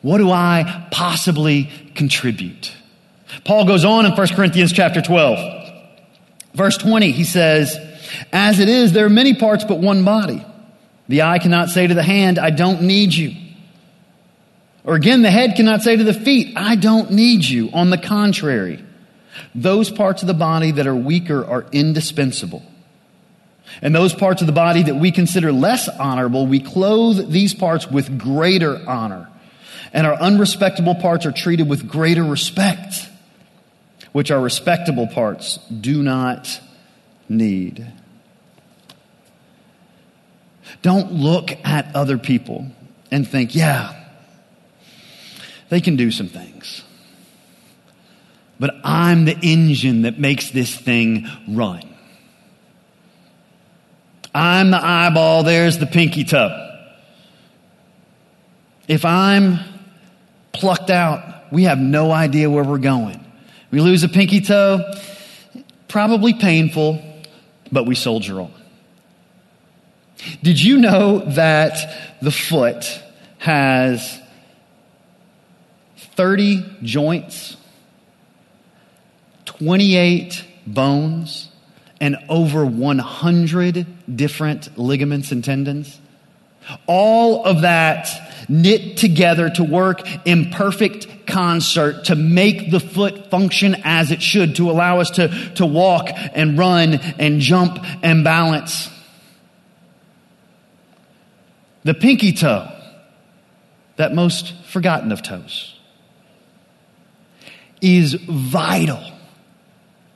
What 0.01 0.17
do 0.17 0.31
I 0.31 0.87
possibly 0.91 1.69
contribute? 1.95 2.73
Paul 3.45 3.65
goes 3.65 3.85
on 3.85 4.05
in 4.05 4.11
1 4.11 4.27
Corinthians 4.29 4.73
chapter 4.73 5.01
12. 5.01 5.71
Verse 6.53 6.77
20, 6.77 7.11
he 7.11 7.23
says, 7.23 7.77
as 8.31 8.59
it 8.59 8.69
is, 8.69 8.93
there 8.93 9.05
are 9.05 9.09
many 9.09 9.33
parts 9.33 9.63
but 9.63 9.79
one 9.79 10.03
body. 10.03 10.45
The 11.07 11.23
eye 11.23 11.39
cannot 11.39 11.69
say 11.69 11.87
to 11.87 11.93
the 11.93 12.03
hand, 12.03 12.39
I 12.39 12.49
don't 12.49 12.83
need 12.83 13.13
you. 13.13 13.35
Or 14.83 14.95
again, 14.95 15.21
the 15.21 15.31
head 15.31 15.55
cannot 15.55 15.81
say 15.81 15.95
to 15.95 16.03
the 16.03 16.13
feet, 16.13 16.57
I 16.57 16.75
don't 16.75 17.11
need 17.11 17.45
you. 17.45 17.69
On 17.71 17.89
the 17.89 17.97
contrary, 17.97 18.83
those 19.55 19.89
parts 19.89 20.23
of 20.23 20.27
the 20.27 20.33
body 20.33 20.71
that 20.71 20.87
are 20.87 20.95
weaker 20.95 21.45
are 21.45 21.65
indispensable. 21.71 22.63
And 23.81 23.95
those 23.95 24.13
parts 24.13 24.41
of 24.41 24.47
the 24.47 24.53
body 24.53 24.83
that 24.83 24.95
we 24.95 25.11
consider 25.11 25.51
less 25.51 25.87
honorable, 25.87 26.45
we 26.47 26.59
clothe 26.59 27.31
these 27.31 27.53
parts 27.53 27.89
with 27.89 28.19
greater 28.19 28.81
honor. 28.87 29.29
And 29.93 30.05
our 30.05 30.15
unrespectable 30.15 30.95
parts 30.95 31.25
are 31.25 31.31
treated 31.31 31.69
with 31.69 31.87
greater 31.87 32.23
respect, 32.23 33.09
which 34.11 34.31
our 34.31 34.41
respectable 34.41 35.07
parts 35.07 35.57
do 35.67 36.03
not 36.03 36.59
need. 37.29 37.91
Don't 40.81 41.13
look 41.13 41.51
at 41.65 41.95
other 41.95 42.17
people 42.17 42.67
and 43.11 43.27
think, 43.27 43.55
yeah, 43.55 44.03
they 45.69 45.81
can 45.81 45.95
do 45.95 46.11
some 46.11 46.27
things. 46.27 46.83
But 48.59 48.75
I'm 48.83 49.25
the 49.25 49.37
engine 49.41 50.03
that 50.03 50.19
makes 50.19 50.49
this 50.49 50.75
thing 50.75 51.27
run. 51.47 51.81
I'm 54.33 54.71
the 54.71 54.83
eyeball, 54.83 55.43
there's 55.43 55.77
the 55.77 55.85
pinky 55.85 56.23
toe. 56.23 56.59
If 58.87 59.05
I'm 59.05 59.59
plucked 60.51 60.89
out, 60.89 61.51
we 61.51 61.63
have 61.63 61.79
no 61.79 62.11
idea 62.11 62.49
where 62.49 62.63
we're 62.63 62.77
going. 62.79 63.23
We 63.71 63.79
lose 63.79 64.03
a 64.03 64.09
pinky 64.09 64.41
toe, 64.41 64.93
probably 65.87 66.33
painful, 66.33 67.01
but 67.71 67.85
we 67.85 67.95
soldier 67.95 68.41
on. 68.41 68.53
Did 70.41 70.61
you 70.61 70.77
know 70.77 71.19
that 71.19 72.19
the 72.21 72.31
foot 72.31 73.01
has 73.39 74.19
30 75.97 76.63
joints, 76.83 77.57
28 79.45 80.45
bones, 80.67 81.49
and 81.99 82.17
over 82.29 82.65
100 82.65 84.15
different 84.15 84.77
ligaments 84.77 85.31
and 85.31 85.43
tendons? 85.43 85.99
All 86.87 87.45
of 87.45 87.61
that 87.61 88.09
knit 88.49 88.97
together 88.97 89.49
to 89.49 89.63
work 89.63 90.01
in 90.25 90.51
perfect 90.51 91.07
concert 91.27 92.05
to 92.05 92.15
make 92.15 92.71
the 92.71 92.79
foot 92.79 93.29
function 93.29 93.75
as 93.83 94.11
it 94.11 94.21
should, 94.21 94.55
to 94.57 94.69
allow 94.69 94.99
us 94.99 95.11
to, 95.11 95.27
to 95.55 95.65
walk 95.65 96.09
and 96.11 96.57
run 96.57 96.95
and 97.19 97.39
jump 97.39 97.79
and 98.01 98.23
balance. 98.23 98.89
The 101.83 101.93
pinky 101.93 102.33
toe, 102.33 102.71
that 103.97 104.13
most 104.13 104.53
forgotten 104.65 105.11
of 105.11 105.21
toes, 105.21 105.77
is 107.81 108.13
vital 108.13 109.03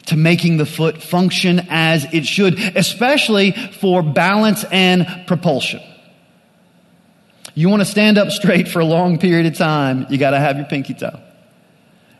to 0.05 0.15
making 0.15 0.55
the 0.55 0.65
foot 0.65 1.03
function 1.03 1.67
as 1.69 2.05
it 2.13 2.25
should, 2.25 2.57
especially 2.77 3.51
for 3.51 4.01
balance 4.01 4.63
and 4.71 5.25
propulsion. 5.27 5.81
You 7.53 7.69
want 7.69 7.81
to 7.81 7.85
stand 7.85 8.17
up 8.17 8.31
straight 8.31 8.69
for 8.69 8.79
a 8.79 8.85
long 8.85 9.17
period 9.17 9.47
of 9.47 9.57
time, 9.57 10.05
you 10.09 10.17
got 10.17 10.31
to 10.31 10.39
have 10.39 10.57
your 10.57 10.67
pinky 10.67 10.93
toe. 10.93 11.19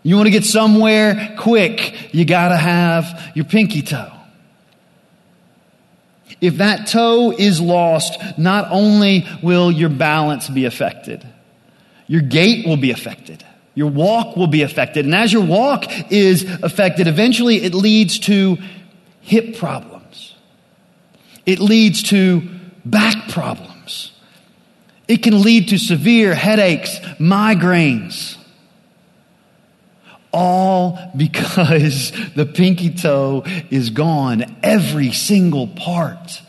You 0.03 0.17
want 0.17 0.27
to 0.27 0.31
get 0.31 0.43
somewhere 0.43 1.35
quick, 1.37 2.13
you 2.13 2.25
got 2.25 2.49
to 2.49 2.57
have 2.57 3.31
your 3.35 3.45
pinky 3.45 3.81
toe. 3.81 4.16
If 6.39 6.57
that 6.57 6.87
toe 6.87 7.31
is 7.31 7.59
lost, 7.59 8.19
not 8.37 8.67
only 8.71 9.25
will 9.41 9.71
your 9.71 9.89
balance 9.89 10.49
be 10.49 10.65
affected, 10.65 11.25
your 12.05 12.21
gait 12.21 12.65
will 12.65 12.77
be 12.77 12.91
affected. 12.91 13.43
Your 13.73 13.89
walk 13.89 14.35
will 14.35 14.47
be 14.47 14.61
affected. 14.61 15.05
And 15.05 15.13
as 15.13 15.31
your 15.31 15.43
walk 15.43 15.85
is 16.11 16.43
affected, 16.63 17.07
eventually 17.07 17.57
it 17.57 17.73
leads 17.73 18.19
to 18.19 18.57
hip 19.21 19.57
problems. 19.57 20.35
It 21.45 21.59
leads 21.59 22.03
to 22.03 22.41
back 22.85 23.29
problems. 23.29 24.13
It 25.07 25.17
can 25.17 25.41
lead 25.41 25.69
to 25.69 25.77
severe 25.77 26.33
headaches, 26.33 26.99
migraines. 27.19 28.36
All 30.31 31.11
because 31.15 32.11
the 32.35 32.45
pinky 32.45 32.91
toe 32.91 33.43
is 33.69 33.89
gone, 33.89 34.57
every 34.63 35.11
single 35.11 35.67
part 35.67 36.41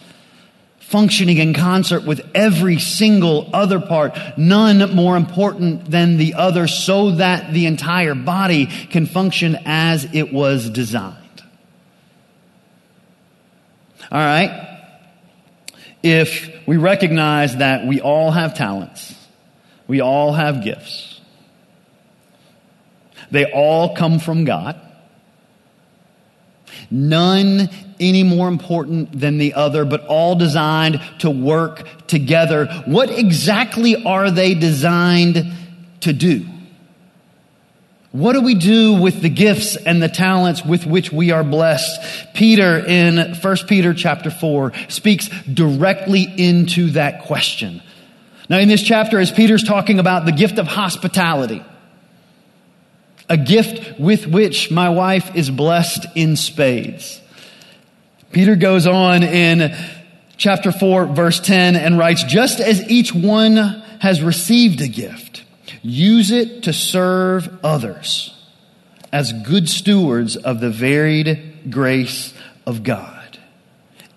functioning 0.88 1.36
in 1.36 1.52
concert 1.52 2.04
with 2.04 2.26
every 2.34 2.78
single 2.78 3.50
other 3.52 3.78
part, 3.78 4.16
none 4.38 4.94
more 4.94 5.18
important 5.18 5.90
than 5.90 6.16
the 6.16 6.32
other, 6.32 6.66
so 6.66 7.10
that 7.12 7.52
the 7.52 7.66
entire 7.66 8.14
body 8.14 8.66
can 8.66 9.04
function 9.04 9.58
as 9.66 10.08
it 10.14 10.32
was 10.32 10.70
designed. 10.70 11.42
All 14.10 14.18
right? 14.18 14.80
If 16.02 16.66
we 16.66 16.78
recognize 16.78 17.56
that 17.56 17.86
we 17.86 18.00
all 18.00 18.30
have 18.30 18.54
talents, 18.54 19.14
we 19.86 20.00
all 20.00 20.32
have 20.32 20.64
gifts, 20.64 21.07
they 23.30 23.50
all 23.50 23.94
come 23.94 24.18
from 24.18 24.44
God. 24.44 24.80
None 26.90 27.68
any 28.00 28.22
more 28.22 28.48
important 28.48 29.18
than 29.18 29.38
the 29.38 29.54
other, 29.54 29.84
but 29.84 30.06
all 30.06 30.36
designed 30.36 31.00
to 31.18 31.30
work 31.30 32.06
together. 32.06 32.66
What 32.86 33.10
exactly 33.10 34.04
are 34.04 34.30
they 34.30 34.54
designed 34.54 35.52
to 36.00 36.12
do? 36.12 36.46
What 38.12 38.32
do 38.32 38.40
we 38.40 38.54
do 38.54 38.94
with 38.94 39.20
the 39.20 39.28
gifts 39.28 39.76
and 39.76 40.02
the 40.02 40.08
talents 40.08 40.64
with 40.64 40.86
which 40.86 41.12
we 41.12 41.30
are 41.30 41.44
blessed? 41.44 42.00
Peter 42.34 42.78
in 42.78 43.34
1 43.34 43.56
Peter 43.68 43.92
chapter 43.92 44.30
4 44.30 44.72
speaks 44.88 45.28
directly 45.42 46.22
into 46.22 46.90
that 46.92 47.24
question. 47.24 47.82
Now 48.48 48.58
in 48.58 48.68
this 48.68 48.82
chapter, 48.82 49.18
as 49.18 49.30
Peter's 49.30 49.62
talking 49.62 49.98
about 49.98 50.24
the 50.24 50.32
gift 50.32 50.58
of 50.58 50.66
hospitality, 50.66 51.62
a 53.28 53.36
gift 53.36 53.98
with 53.98 54.26
which 54.26 54.70
my 54.70 54.88
wife 54.88 55.34
is 55.34 55.50
blessed 55.50 56.06
in 56.14 56.36
spades. 56.36 57.20
Peter 58.32 58.56
goes 58.56 58.86
on 58.86 59.22
in 59.22 59.74
chapter 60.36 60.72
4, 60.72 61.06
verse 61.06 61.40
10, 61.40 61.76
and 61.76 61.98
writes, 61.98 62.22
Just 62.24 62.60
as 62.60 62.88
each 62.90 63.14
one 63.14 63.56
has 64.00 64.22
received 64.22 64.80
a 64.80 64.88
gift, 64.88 65.44
use 65.82 66.30
it 66.30 66.64
to 66.64 66.72
serve 66.72 67.58
others 67.64 68.34
as 69.12 69.32
good 69.32 69.68
stewards 69.68 70.36
of 70.36 70.60
the 70.60 70.70
varied 70.70 71.70
grace 71.70 72.34
of 72.66 72.82
God. 72.82 73.38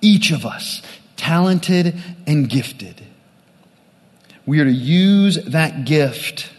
Each 0.01 0.31
of 0.31 0.45
us, 0.45 0.81
talented 1.15 1.95
and 2.27 2.49
gifted. 2.49 3.01
We 4.45 4.59
are 4.59 4.65
to 4.65 4.71
use 4.71 5.35
that 5.45 5.85
gift 5.85 6.49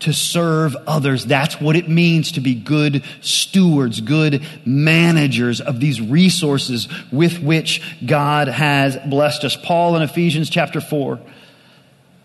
to 0.00 0.12
serve 0.12 0.76
others. 0.86 1.24
That's 1.24 1.60
what 1.60 1.76
it 1.76 1.88
means 1.88 2.32
to 2.32 2.40
be 2.40 2.54
good 2.54 3.02
stewards, 3.20 4.00
good 4.00 4.44
managers 4.64 5.60
of 5.60 5.80
these 5.80 6.00
resources 6.00 6.88
with 7.10 7.40
which 7.40 7.82
God 8.04 8.48
has 8.48 8.96
blessed 9.06 9.44
us. 9.44 9.56
Paul 9.56 9.96
in 9.96 10.02
Ephesians 10.02 10.50
chapter 10.50 10.80
4 10.80 11.18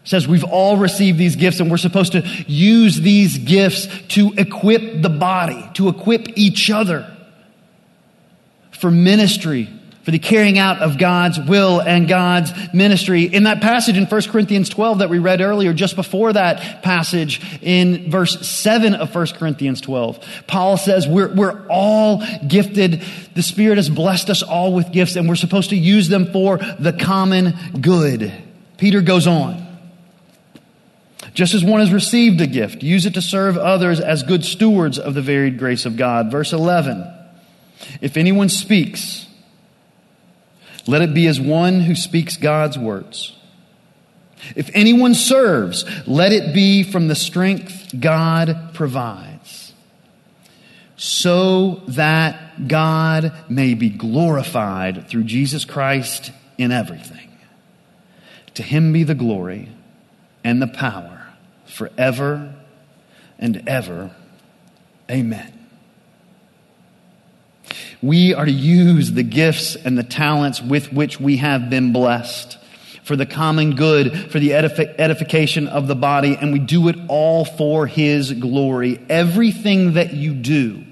says 0.04 0.28
we've 0.28 0.44
all 0.44 0.78
received 0.78 1.18
these 1.18 1.36
gifts 1.36 1.60
and 1.60 1.72
we're 1.72 1.78
supposed 1.78 2.12
to 2.12 2.22
use 2.46 3.00
these 3.00 3.38
gifts 3.38 3.88
to 4.10 4.34
equip 4.38 5.02
the 5.02 5.10
body, 5.10 5.70
to 5.76 5.90
equip 5.90 6.38
each 6.38 6.70
other 6.70 7.10
for 8.72 8.92
ministry 8.92 9.70
for 10.04 10.12
the 10.12 10.20
carrying 10.20 10.58
out 10.58 10.80
of 10.80 10.98
God's 10.98 11.40
will 11.40 11.82
and 11.82 12.08
God's 12.08 12.52
ministry. 12.74 13.24
In 13.24 13.44
that 13.44 13.62
passage 13.62 13.98
in 13.98 14.06
1 14.06 14.22
Corinthians 14.24 14.70
12 14.70 15.00
that 15.00 15.10
we 15.10 15.18
read 15.18 15.40
earlier, 15.40 15.74
just 15.74 15.96
before 15.96 16.34
that 16.34 16.84
passage 16.84 17.42
in 17.62 18.12
verse 18.12 18.46
7 18.48 18.96
of 18.96 19.14
1 19.14 19.28
Corinthians 19.28 19.80
12, 19.82 20.44
Paul 20.46 20.78
says 20.78 21.08
we're, 21.08 21.34
we're 21.34 21.66
all 21.68 22.22
gifted. 22.46 23.02
The 23.34 23.44
Spirit 23.44 23.78
has 23.78 23.90
blessed 23.90 24.30
us 24.30 24.44
all 24.44 24.74
with 24.74 24.92
gifts 24.92 25.16
and 25.16 25.28
we're 25.28 25.36
supposed 25.36 25.70
to 25.70 25.78
use 25.78 26.10
them 26.10 26.32
for 26.32 26.58
the 26.58 26.94
common 26.94 27.54
good. 27.80 28.32
Peter 28.78 29.02
goes 29.02 29.26
on. 29.26 29.62
Just 31.34 31.54
as 31.54 31.64
one 31.64 31.80
has 31.80 31.92
received 31.92 32.42
a 32.42 32.48
gift, 32.48 32.84
use 32.84 33.06
it 33.06 33.16
to 33.16 33.22
serve 33.22 33.58
others 33.58 34.00
as 34.00 34.22
good 34.22 34.44
stewards 34.44 35.00
of 35.00 35.14
the 35.14 35.22
varied 35.22 35.58
grace 35.58 35.86
of 35.86 35.96
God. 35.96 36.30
Verse 36.30 36.54
11. 36.54 37.12
If 38.02 38.18
anyone 38.18 38.50
speaks, 38.50 39.26
let 40.88 41.02
it 41.02 41.14
be 41.14 41.28
as 41.28 41.40
one 41.40 41.82
who 41.82 41.96
speaks 41.96 42.38
God's 42.38 42.78
words. 42.78 43.36
If 44.56 44.70
anyone 44.74 45.14
serves, 45.14 45.86
let 46.08 46.34
it 46.34 46.54
be 46.54 46.84
from 46.84 47.08
the 47.08 47.16
strength 47.16 47.94
God 47.98 48.72
provides, 48.74 49.74
so 50.98 51.82
that 51.88 52.68
God 52.68 53.34
may 53.50 53.74
be 53.74 53.90
glorified 53.90 55.08
through 55.08 55.24
Jesus 55.24 55.64
Christ 55.66 56.32
in 56.58 56.72
everything. 56.72 57.30
To 58.56 58.64
him 58.64 58.94
be 58.94 59.04
the 59.04 59.16
glory 59.16 59.70
and 60.44 60.62
the 60.62 60.68
power 60.68 61.28
forever 61.66 62.54
and 63.40 63.68
ever. 63.68 64.12
Amen. 65.10 65.53
We 68.04 68.34
are 68.34 68.44
to 68.44 68.52
use 68.52 69.14
the 69.14 69.24
gifts 69.24 69.78
and 69.78 69.98
the 69.98 70.04
talents 70.04 70.62
with 70.62 70.92
which 70.92 71.22
we 71.22 71.38
have 71.38 71.70
been 71.70 71.94
blessed 71.94 72.58
for 73.04 73.16
the 73.16 73.26
common 73.26 73.76
good, 73.76 74.30
for 74.30 74.40
the 74.40 74.54
edification 74.56 75.70
of 75.70 75.88
the 75.88 75.96
body, 75.96 76.38
and 76.40 76.52
we 76.52 76.60
do 76.60 76.90
it 76.90 76.98
all 77.08 77.46
for 77.46 77.88
His 77.88 78.34
glory. 78.34 79.00
Everything 79.08 79.94
that 79.94 80.14
you 80.14 80.34
do, 80.34 80.84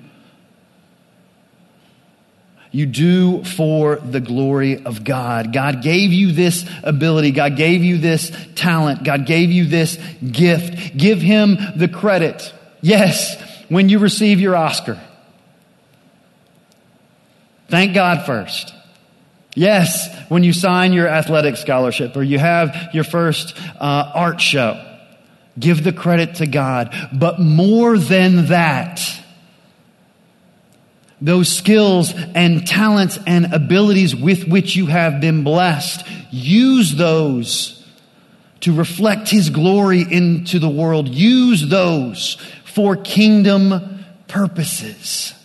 you 2.72 2.86
do 2.86 3.44
for 3.44 3.98
the 3.98 4.22
glory 4.22 4.86
of 4.86 5.04
God. 5.04 5.52
God 5.52 5.82
gave 5.82 6.14
you 6.14 6.32
this 6.32 6.66
ability. 6.82 7.32
God 7.32 7.58
gave 7.58 7.84
you 7.84 7.98
this 7.98 8.32
talent. 8.56 9.04
God 9.04 9.26
gave 9.26 9.52
you 9.52 9.66
this 9.66 9.98
gift. 10.32 10.96
Give 10.96 11.20
Him 11.22 11.58
the 11.76 11.90
credit. 11.90 12.54
Yes, 12.80 13.36
when 13.68 13.90
you 13.90 14.00
receive 14.00 14.40
your 14.40 14.56
Oscar. 14.56 14.98
Thank 17.72 17.94
God 17.94 18.26
first. 18.26 18.74
Yes, 19.56 20.14
when 20.30 20.44
you 20.44 20.52
sign 20.52 20.92
your 20.92 21.08
athletic 21.08 21.56
scholarship 21.56 22.18
or 22.18 22.22
you 22.22 22.38
have 22.38 22.90
your 22.94 23.06
first 23.06 23.58
uh, 23.80 24.12
art 24.14 24.42
show, 24.42 25.00
give 25.58 25.82
the 25.82 25.94
credit 25.94 26.36
to 26.36 26.48
God. 26.48 26.94
But 27.14 27.40
more 27.40 27.98
than 27.98 28.48
that, 28.48 29.02
those 31.22 31.48
skills 31.48 32.14
and 32.36 32.68
talents 32.68 33.18
and 33.26 33.54
abilities 33.54 34.14
with 34.14 34.50
which 34.50 34.76
you 34.76 34.88
have 34.88 35.22
been 35.22 35.46
blessed, 35.46 36.06
use 36.30 36.96
those 36.96 37.88
to 38.62 38.76
reflect 38.76 39.30
His 39.30 39.50
glory 39.50 40.02
into 40.02 40.60
the 40.60 40.70
world. 40.70 41.08
Use 41.08 41.70
those 41.70 42.36
for 42.66 42.98
kingdom 42.98 44.04
purposes. 44.28 45.36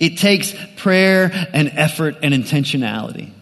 It 0.00 0.18
takes 0.18 0.54
prayer 0.76 1.30
and 1.52 1.72
effort 1.74 2.16
and 2.22 2.34
intentionality 2.34 3.32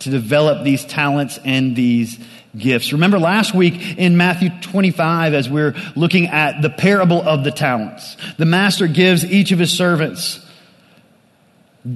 to 0.00 0.10
develop 0.10 0.64
these 0.64 0.84
talents 0.84 1.38
and 1.44 1.74
these 1.74 2.18
gifts. 2.56 2.92
Remember 2.92 3.18
last 3.18 3.54
week 3.54 3.98
in 3.98 4.16
Matthew 4.16 4.50
25, 4.60 5.34
as 5.34 5.48
we're 5.48 5.74
looking 5.96 6.28
at 6.28 6.62
the 6.62 6.70
parable 6.70 7.22
of 7.22 7.44
the 7.44 7.50
talents, 7.50 8.16
the 8.36 8.44
master 8.44 8.86
gives 8.86 9.24
each 9.24 9.52
of 9.52 9.58
his 9.58 9.72
servants 9.72 10.44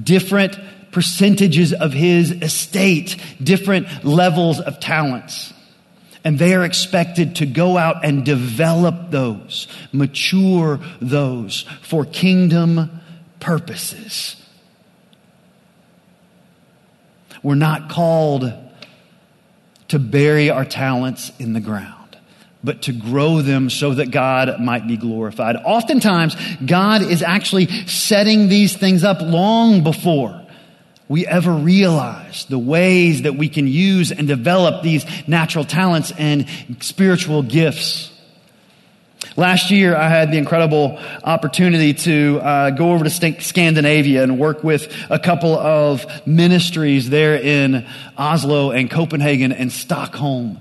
different 0.03 0.59
percentages 0.91 1.73
of 1.73 1.93
his 1.93 2.31
estate, 2.31 3.17
different 3.43 4.05
levels 4.05 4.61
of 4.61 4.81
talents. 4.81 5.53
And 6.25 6.39
they 6.39 6.55
are 6.55 6.65
expected 6.65 7.37
to 7.37 7.47
go 7.47 7.79
out 7.79 8.05
and 8.05 8.25
develop 8.25 9.11
those, 9.11 9.69
mature 9.93 10.81
those 11.01 11.65
for 11.83 12.05
kingdom 12.05 13.01
purposes. 13.41 14.37
We're 17.43 17.55
not 17.55 17.91
called 17.91 18.53
to 19.89 19.99
bury 19.99 20.51
our 20.51 20.65
talents 20.65 21.33
in 21.39 21.53
the 21.53 21.61
ground, 21.61 22.17
but 22.63 22.83
to 22.83 22.93
grow 22.93 23.43
them 23.43 23.71
so 23.71 23.95
that 23.95 24.11
God 24.11 24.61
might 24.61 24.87
be 24.87 24.97
glorified. 24.97 25.57
Oftentimes, 25.57 26.37
God 26.65 27.03
is 27.03 27.23
actually 27.23 27.67
setting 27.87 28.49
these 28.49 28.77
things 28.77 29.05
up 29.05 29.21
long 29.21 29.83
before 29.83 30.45
we 31.09 31.27
ever 31.27 31.53
realize 31.53 32.45
the 32.47 32.59
ways 32.59 33.23
that 33.23 33.35
we 33.35 33.49
can 33.49 33.67
use 33.67 34.13
and 34.13 34.29
develop 34.29 34.83
these 34.83 35.07
natural 35.27 35.65
talents 35.65 36.13
and 36.19 36.47
spiritual 36.81 37.43
gifts. 37.43 38.13
Last 39.39 39.71
year, 39.71 39.95
I 39.95 40.09
had 40.09 40.33
the 40.33 40.37
incredible 40.37 40.99
opportunity 41.23 41.95
to 41.95 42.41
uh, 42.43 42.71
go 42.71 42.91
over 42.91 43.05
to 43.05 43.41
Scandinavia 43.41 44.25
and 44.25 44.37
work 44.37 44.65
with 44.65 44.93
a 45.09 45.21
couple 45.21 45.57
of 45.57 46.27
ministries 46.27 47.09
there 47.09 47.37
in 47.37 47.87
Oslo 48.17 48.73
and 48.73 48.91
Copenhagen 48.91 49.53
and 49.53 49.71
Stockholm 49.71 50.59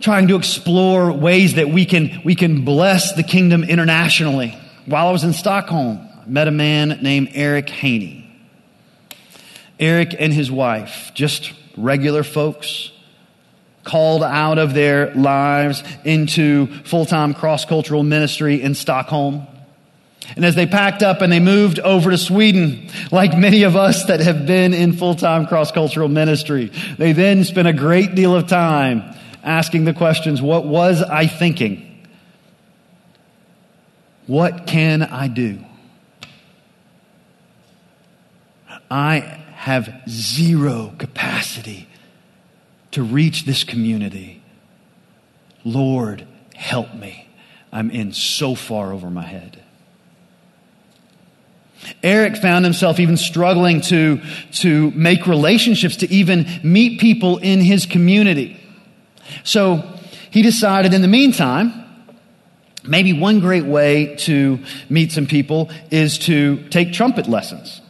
trying 0.00 0.26
to 0.26 0.34
explore 0.34 1.12
ways 1.12 1.54
that 1.54 1.68
we 1.68 1.86
can, 1.86 2.22
we 2.24 2.34
can 2.34 2.64
bless 2.64 3.12
the 3.12 3.22
kingdom 3.22 3.62
internationally. 3.62 4.58
While 4.86 5.06
I 5.06 5.12
was 5.12 5.22
in 5.22 5.32
Stockholm, 5.32 6.00
I 6.26 6.28
met 6.28 6.48
a 6.48 6.50
man 6.50 6.98
named 7.02 7.28
Eric 7.34 7.70
Haney. 7.70 8.28
Eric 9.78 10.16
and 10.18 10.32
his 10.32 10.50
wife, 10.50 11.12
just 11.14 11.52
regular 11.76 12.24
folks, 12.24 12.90
called 13.84 14.22
out 14.22 14.58
of 14.58 14.74
their 14.74 15.14
lives 15.14 15.82
into 16.04 16.66
full 16.84 17.06
time 17.06 17.34
cross 17.34 17.64
cultural 17.64 18.02
ministry 18.02 18.60
in 18.60 18.74
Stockholm. 18.74 19.46
And 20.36 20.44
as 20.44 20.54
they 20.54 20.66
packed 20.66 21.02
up 21.02 21.20
and 21.20 21.30
they 21.30 21.40
moved 21.40 21.78
over 21.78 22.10
to 22.10 22.18
Sweden, 22.18 22.88
like 23.12 23.36
many 23.36 23.64
of 23.64 23.76
us 23.76 24.06
that 24.06 24.20
have 24.20 24.46
been 24.46 24.72
in 24.72 24.94
full 24.94 25.14
time 25.14 25.46
cross 25.46 25.70
cultural 25.70 26.08
ministry, 26.08 26.72
they 26.98 27.12
then 27.12 27.44
spent 27.44 27.68
a 27.68 27.72
great 27.72 28.14
deal 28.14 28.34
of 28.34 28.46
time 28.48 29.14
asking 29.42 29.84
the 29.84 29.92
questions 29.92 30.40
what 30.40 30.64
was 30.64 31.02
I 31.02 31.26
thinking? 31.26 31.90
What 34.26 34.66
can 34.66 35.02
I 35.02 35.28
do? 35.28 35.58
I 38.90 39.18
have 39.54 40.02
zero 40.08 40.94
capacity 40.98 41.88
to 42.94 43.02
reach 43.02 43.44
this 43.44 43.64
community. 43.64 44.40
Lord, 45.64 46.26
help 46.54 46.94
me. 46.94 47.28
I'm 47.72 47.90
in 47.90 48.12
so 48.12 48.54
far 48.54 48.92
over 48.92 49.10
my 49.10 49.24
head. 49.24 49.60
Eric 52.04 52.36
found 52.36 52.64
himself 52.64 53.00
even 53.00 53.16
struggling 53.16 53.80
to, 53.82 54.20
to 54.52 54.92
make 54.92 55.26
relationships, 55.26 55.96
to 55.96 56.10
even 56.10 56.46
meet 56.62 57.00
people 57.00 57.38
in 57.38 57.60
his 57.60 57.84
community. 57.84 58.60
So 59.42 59.82
he 60.30 60.42
decided 60.42 60.94
in 60.94 61.02
the 61.02 61.08
meantime, 61.08 61.72
maybe 62.84 63.12
one 63.12 63.40
great 63.40 63.64
way 63.64 64.14
to 64.20 64.60
meet 64.88 65.10
some 65.10 65.26
people 65.26 65.70
is 65.90 66.18
to 66.20 66.62
take 66.68 66.92
trumpet 66.92 67.28
lessons. 67.28 67.80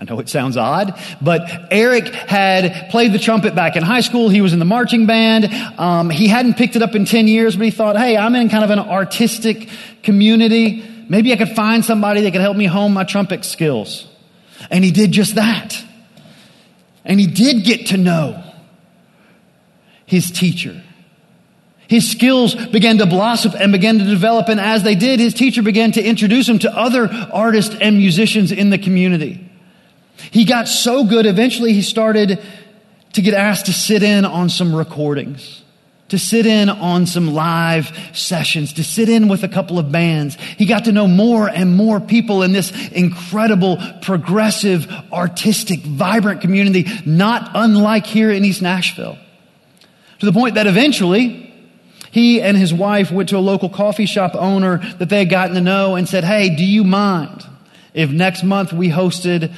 I 0.00 0.04
know 0.04 0.18
it 0.18 0.30
sounds 0.30 0.56
odd, 0.56 0.98
but 1.20 1.68
Eric 1.70 2.06
had 2.06 2.88
played 2.90 3.12
the 3.12 3.18
trumpet 3.18 3.54
back 3.54 3.76
in 3.76 3.82
high 3.82 4.00
school. 4.00 4.30
He 4.30 4.40
was 4.40 4.54
in 4.54 4.58
the 4.58 4.64
marching 4.64 5.04
band. 5.04 5.52
Um, 5.78 6.08
he 6.08 6.26
hadn't 6.26 6.54
picked 6.54 6.74
it 6.74 6.80
up 6.80 6.94
in 6.94 7.04
10 7.04 7.28
years, 7.28 7.54
but 7.54 7.66
he 7.66 7.70
thought, 7.70 7.98
hey, 7.98 8.16
I'm 8.16 8.34
in 8.34 8.48
kind 8.48 8.64
of 8.64 8.70
an 8.70 8.78
artistic 8.78 9.68
community. 10.02 10.82
Maybe 11.10 11.34
I 11.34 11.36
could 11.36 11.50
find 11.50 11.84
somebody 11.84 12.22
that 12.22 12.32
could 12.32 12.40
help 12.40 12.56
me 12.56 12.64
hone 12.64 12.94
my 12.94 13.04
trumpet 13.04 13.44
skills. 13.44 14.08
And 14.70 14.82
he 14.82 14.90
did 14.90 15.12
just 15.12 15.34
that. 15.34 15.84
And 17.04 17.20
he 17.20 17.26
did 17.26 17.64
get 17.64 17.88
to 17.88 17.98
know 17.98 18.42
his 20.06 20.30
teacher. 20.30 20.82
His 21.88 22.10
skills 22.10 22.54
began 22.54 22.96
to 22.98 23.06
blossom 23.06 23.52
and 23.58 23.70
began 23.70 23.98
to 23.98 24.04
develop. 24.04 24.48
And 24.48 24.60
as 24.60 24.82
they 24.82 24.94
did, 24.94 25.20
his 25.20 25.34
teacher 25.34 25.62
began 25.62 25.92
to 25.92 26.02
introduce 26.02 26.48
him 26.48 26.58
to 26.60 26.74
other 26.74 27.06
artists 27.32 27.76
and 27.78 27.98
musicians 27.98 28.50
in 28.50 28.70
the 28.70 28.78
community. 28.78 29.49
He 30.30 30.44
got 30.44 30.68
so 30.68 31.04
good, 31.04 31.26
eventually 31.26 31.72
he 31.72 31.82
started 31.82 32.40
to 33.12 33.22
get 33.22 33.34
asked 33.34 33.66
to 33.66 33.72
sit 33.72 34.02
in 34.02 34.24
on 34.24 34.48
some 34.48 34.74
recordings, 34.74 35.62
to 36.08 36.18
sit 36.18 36.46
in 36.46 36.68
on 36.68 37.06
some 37.06 37.34
live 37.34 37.96
sessions, 38.12 38.72
to 38.74 38.84
sit 38.84 39.08
in 39.08 39.28
with 39.28 39.42
a 39.42 39.48
couple 39.48 39.78
of 39.78 39.90
bands. 39.90 40.36
He 40.56 40.66
got 40.66 40.84
to 40.84 40.92
know 40.92 41.06
more 41.06 41.48
and 41.48 41.76
more 41.76 42.00
people 42.00 42.42
in 42.42 42.52
this 42.52 42.70
incredible, 42.90 43.78
progressive, 44.02 44.90
artistic, 45.12 45.80
vibrant 45.80 46.40
community, 46.40 46.86
not 47.04 47.50
unlike 47.54 48.06
here 48.06 48.30
in 48.30 48.44
East 48.44 48.62
Nashville. 48.62 49.18
To 50.20 50.26
the 50.26 50.32
point 50.32 50.54
that 50.54 50.66
eventually, 50.66 51.46
he 52.10 52.42
and 52.42 52.56
his 52.56 52.74
wife 52.74 53.10
went 53.10 53.28
to 53.30 53.38
a 53.38 53.40
local 53.40 53.68
coffee 53.68 54.06
shop 54.06 54.34
owner 54.34 54.78
that 54.98 55.08
they 55.08 55.20
had 55.20 55.30
gotten 55.30 55.54
to 55.54 55.60
know 55.60 55.94
and 55.94 56.08
said, 56.08 56.24
Hey, 56.24 56.54
do 56.54 56.64
you 56.64 56.84
mind 56.84 57.46
if 57.94 58.10
next 58.10 58.42
month 58.42 58.72
we 58.72 58.88
hosted 58.90 59.54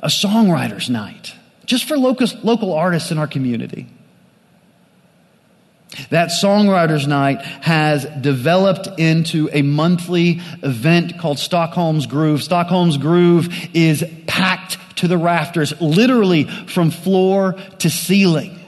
a 0.00 0.08
songwriter's 0.08 0.90
night 0.90 1.34
just 1.64 1.86
for 1.86 1.96
local, 1.96 2.28
local 2.42 2.72
artists 2.72 3.10
in 3.10 3.18
our 3.18 3.26
community? 3.26 3.86
That 6.10 6.28
songwriter's 6.28 7.06
night 7.06 7.40
has 7.40 8.04
developed 8.20 8.98
into 8.98 9.48
a 9.52 9.62
monthly 9.62 10.40
event 10.62 11.18
called 11.18 11.38
Stockholm's 11.38 12.06
Groove. 12.06 12.42
Stockholm's 12.42 12.98
Groove 12.98 13.48
is 13.72 14.04
packed 14.26 14.78
to 14.98 15.08
the 15.08 15.16
rafters, 15.16 15.78
literally 15.80 16.44
from 16.44 16.90
floor 16.90 17.54
to 17.78 17.90
ceiling 17.90 18.58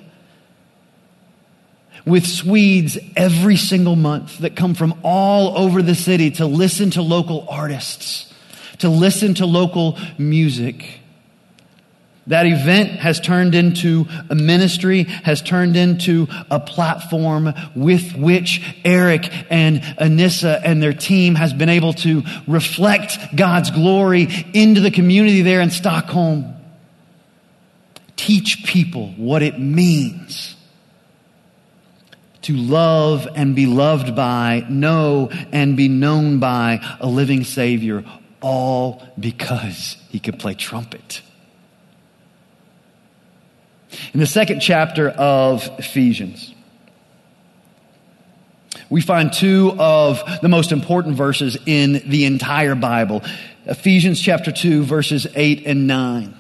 with 2.09 2.27
Swedes 2.27 2.99
every 3.17 3.57
single 3.57 3.97
month 3.97 4.39
that 4.39 4.57
come 4.57 4.75
from 4.75 4.99
all 5.03 5.59
over 5.59 5.83
the 5.83 5.95
city 5.95 6.31
to 6.33 6.47
listen 6.47 6.91
to 6.93 7.03
local 7.03 7.47
artists, 7.49 8.33
to 8.79 8.89
listen 8.89 9.35
to 9.35 9.47
local 9.47 9.99
music. 10.17 10.98
That 12.29 12.45
event 12.45 12.91
has 13.01 13.21
turned 13.21 13.55
into 13.55 14.07
a 14.29 14.35
ministry, 14.35 15.05
has 15.05 15.41
turned 15.41 15.77
into 15.77 16.29
a 16.51 16.61
platform 16.61 17.55
with 17.75 18.15
which 18.15 18.63
Eric 18.85 19.31
and 19.51 19.81
Anissa 19.81 20.61
and 20.63 20.83
their 20.83 20.93
team 20.93 21.35
has 21.37 21.55
been 21.55 21.71
able 21.71 21.95
to 21.95 22.23
reflect 22.47 23.17
God's 23.35 23.71
glory 23.71 24.29
into 24.53 24.83
the 24.83 24.91
community 24.91 25.41
there 25.41 25.63
in 25.63 25.71
Stockholm. 25.71 26.55
Teach 28.17 28.65
people 28.67 29.09
what 29.17 29.43
it 29.43 29.59
means 29.59 30.55
to 32.43 32.55
love 32.55 33.27
and 33.35 33.57
be 33.57 33.65
loved 33.65 34.15
by, 34.15 34.67
know 34.69 35.31
and 35.51 35.79
be 35.79 35.89
known 35.89 36.41
by 36.41 36.81
a 37.01 37.07
living 37.07 37.45
Savior, 37.45 38.05
all 38.43 39.03
because 39.19 39.97
he 40.11 40.21
could 40.21 40.39
play 40.39 40.53
trumpet. 40.53 41.23
In 44.13 44.21
the 44.21 44.27
second 44.27 44.61
chapter 44.61 45.09
of 45.09 45.69
Ephesians, 45.79 46.55
we 48.91 49.01
find 49.01 49.33
two 49.33 49.75
of 49.79 50.23
the 50.41 50.49
most 50.49 50.73
important 50.73 51.17
verses 51.17 51.57
in 51.67 52.03
the 52.07 52.25
entire 52.25 52.75
Bible. 52.75 53.23
Ephesians 53.67 54.21
chapter 54.21 54.51
2, 54.51 54.85
verses 54.85 55.27
8 55.35 55.67
and 55.67 55.87
9. 55.87 56.35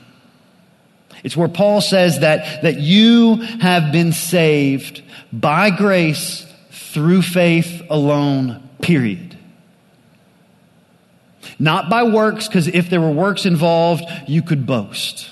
It's 1.25 1.37
where 1.37 1.49
Paul 1.49 1.81
says 1.81 2.21
that, 2.21 2.63
that 2.63 2.79
you 2.79 3.37
have 3.37 3.93
been 3.93 4.13
saved 4.13 5.03
by 5.33 5.71
grace 5.71 6.47
through 6.71 7.23
faith 7.23 7.83
alone, 7.91 8.69
period. 8.81 9.37
Not 11.59 11.91
by 11.91 12.05
works, 12.05 12.47
because 12.47 12.69
if 12.69 12.89
there 12.89 13.01
were 13.01 13.11
works 13.11 13.45
involved, 13.45 14.05
you 14.27 14.43
could 14.43 14.65
boast. 14.65 15.31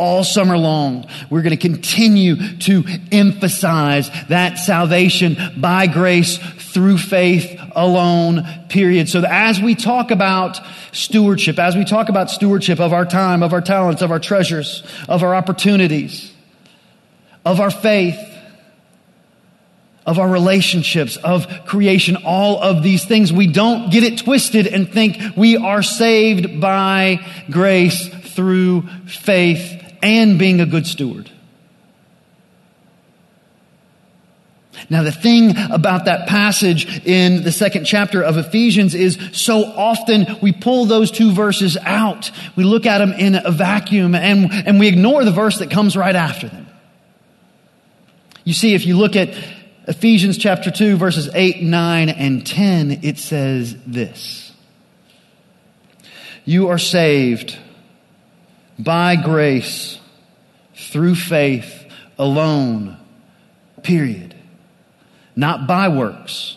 All 0.00 0.24
summer 0.24 0.56
long, 0.56 1.06
we're 1.28 1.42
going 1.42 1.50
to 1.50 1.58
continue 1.58 2.56
to 2.60 2.84
emphasize 3.12 4.10
that 4.30 4.56
salvation 4.56 5.36
by 5.58 5.88
grace 5.88 6.38
through 6.38 6.96
faith 6.96 7.60
alone, 7.76 8.46
period. 8.70 9.10
So 9.10 9.22
as 9.28 9.60
we 9.60 9.74
talk 9.74 10.10
about 10.10 10.58
stewardship, 10.92 11.58
as 11.58 11.76
we 11.76 11.84
talk 11.84 12.08
about 12.08 12.30
stewardship 12.30 12.80
of 12.80 12.94
our 12.94 13.04
time, 13.04 13.42
of 13.42 13.52
our 13.52 13.60
talents, 13.60 14.00
of 14.00 14.10
our 14.10 14.18
treasures, 14.18 14.82
of 15.06 15.22
our 15.22 15.34
opportunities, 15.34 16.32
of 17.44 17.60
our 17.60 17.70
faith, 17.70 18.18
of 20.06 20.18
our 20.18 20.30
relationships, 20.30 21.18
of 21.18 21.46
creation, 21.66 22.16
all 22.24 22.58
of 22.62 22.82
these 22.82 23.04
things, 23.04 23.34
we 23.34 23.48
don't 23.48 23.92
get 23.92 24.02
it 24.02 24.16
twisted 24.16 24.66
and 24.66 24.90
think 24.90 25.18
we 25.36 25.58
are 25.58 25.82
saved 25.82 26.58
by 26.58 27.22
grace 27.50 28.08
through 28.08 28.88
faith 29.06 29.76
and 30.02 30.38
being 30.38 30.60
a 30.60 30.66
good 30.66 30.86
steward. 30.86 31.30
Now, 34.88 35.02
the 35.02 35.12
thing 35.12 35.56
about 35.70 36.06
that 36.06 36.28
passage 36.28 37.06
in 37.06 37.42
the 37.42 37.52
second 37.52 37.84
chapter 37.84 38.22
of 38.22 38.38
Ephesians 38.38 38.94
is 38.94 39.18
so 39.32 39.64
often 39.64 40.26
we 40.40 40.52
pull 40.52 40.86
those 40.86 41.10
two 41.10 41.32
verses 41.32 41.76
out. 41.76 42.30
We 42.56 42.64
look 42.64 42.86
at 42.86 42.98
them 42.98 43.12
in 43.12 43.34
a 43.34 43.50
vacuum 43.50 44.14
and, 44.14 44.50
and 44.50 44.80
we 44.80 44.88
ignore 44.88 45.24
the 45.24 45.32
verse 45.32 45.58
that 45.58 45.70
comes 45.70 45.96
right 45.96 46.16
after 46.16 46.48
them. 46.48 46.66
You 48.44 48.54
see, 48.54 48.74
if 48.74 48.86
you 48.86 48.96
look 48.96 49.16
at 49.16 49.36
Ephesians 49.86 50.38
chapter 50.38 50.70
2, 50.70 50.96
verses 50.96 51.28
8, 51.34 51.62
9, 51.62 52.08
and 52.08 52.46
10, 52.46 53.00
it 53.02 53.18
says 53.18 53.76
this 53.86 54.52
You 56.44 56.68
are 56.68 56.78
saved 56.78 57.58
by 58.82 59.16
grace 59.16 59.98
through 60.74 61.14
faith 61.14 61.84
alone, 62.18 62.96
period 63.82 64.34
not 65.40 65.66
by 65.66 65.88
works. 65.88 66.56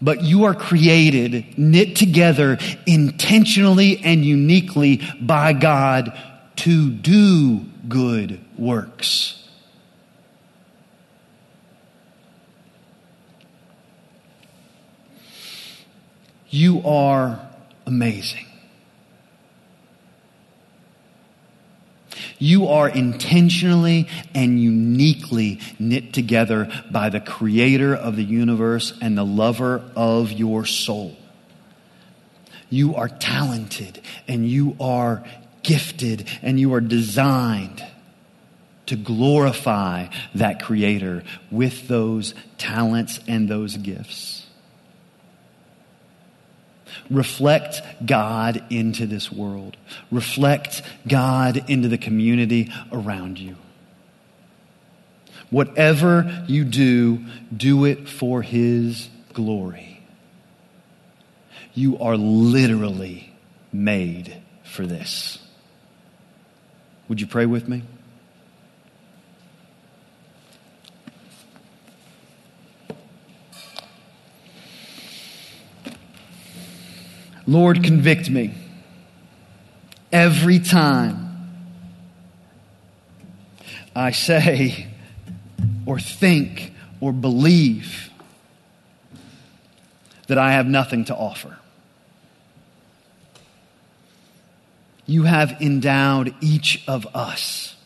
But 0.00 0.22
you 0.22 0.44
are 0.44 0.54
created, 0.54 1.58
knit 1.58 1.96
together 1.96 2.58
intentionally 2.86 4.00
and 4.02 4.24
uniquely 4.24 5.02
by 5.20 5.52
God 5.52 6.16
to 6.56 6.90
do 6.90 7.60
good 7.88 8.40
works. 8.56 9.34
You 16.48 16.82
are 16.86 17.46
amazing. 17.84 18.47
You 22.38 22.68
are 22.68 22.88
intentionally 22.88 24.08
and 24.34 24.60
uniquely 24.60 25.60
knit 25.78 26.12
together 26.12 26.70
by 26.90 27.08
the 27.08 27.20
creator 27.20 27.94
of 27.94 28.16
the 28.16 28.24
universe 28.24 28.96
and 29.00 29.18
the 29.18 29.24
lover 29.24 29.82
of 29.96 30.32
your 30.32 30.64
soul. 30.64 31.16
You 32.70 32.96
are 32.96 33.08
talented 33.08 34.00
and 34.26 34.48
you 34.48 34.76
are 34.80 35.24
gifted 35.62 36.28
and 36.42 36.60
you 36.60 36.74
are 36.74 36.80
designed 36.80 37.84
to 38.86 38.96
glorify 38.96 40.06
that 40.34 40.62
creator 40.62 41.22
with 41.50 41.88
those 41.88 42.34
talents 42.56 43.20
and 43.26 43.48
those 43.48 43.76
gifts. 43.76 44.47
Reflect 47.10 47.82
God 48.04 48.62
into 48.70 49.06
this 49.06 49.32
world. 49.32 49.76
Reflect 50.10 50.82
God 51.06 51.64
into 51.68 51.88
the 51.88 51.98
community 51.98 52.72
around 52.92 53.38
you. 53.38 53.56
Whatever 55.50 56.44
you 56.46 56.64
do, 56.64 57.24
do 57.56 57.84
it 57.84 58.08
for 58.08 58.42
His 58.42 59.08
glory. 59.32 60.02
You 61.74 61.98
are 61.98 62.16
literally 62.16 63.32
made 63.72 64.42
for 64.64 64.86
this. 64.86 65.38
Would 67.08 67.20
you 67.20 67.26
pray 67.26 67.46
with 67.46 67.68
me? 67.68 67.82
Lord, 77.48 77.82
convict 77.82 78.28
me 78.28 78.52
every 80.12 80.58
time 80.58 81.48
I 83.96 84.10
say 84.10 84.86
or 85.86 85.98
think 85.98 86.74
or 87.00 87.10
believe 87.10 88.10
that 90.26 90.36
I 90.36 90.52
have 90.52 90.66
nothing 90.66 91.06
to 91.06 91.16
offer. 91.16 91.56
You 95.06 95.22
have 95.22 95.56
endowed 95.58 96.34
each 96.42 96.84
of 96.86 97.06
us 97.14 97.76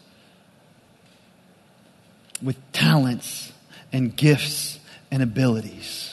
with 2.42 2.56
talents 2.72 3.52
and 3.92 4.16
gifts 4.16 4.80
and 5.08 5.22
abilities. 5.22 6.11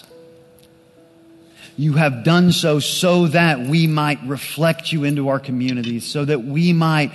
You 1.79 1.93
have 1.93 2.25
done 2.25 2.51
so 2.51 2.81
so 2.81 3.27
that 3.27 3.61
we 3.61 3.87
might 3.87 4.21
reflect 4.25 4.91
you 4.91 5.05
into 5.05 5.29
our 5.29 5.39
communities, 5.39 6.05
so 6.05 6.25
that 6.25 6.43
we 6.43 6.73
might 6.73 7.13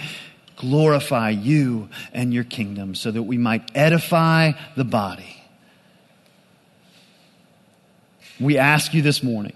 glorify 0.56 1.28
you 1.28 1.90
and 2.14 2.32
your 2.32 2.44
kingdom, 2.44 2.94
so 2.94 3.10
that 3.10 3.24
we 3.24 3.36
might 3.36 3.70
edify 3.74 4.52
the 4.74 4.84
body. 4.84 5.36
We 8.40 8.56
ask 8.56 8.94
you 8.94 9.02
this 9.02 9.22
morning 9.22 9.54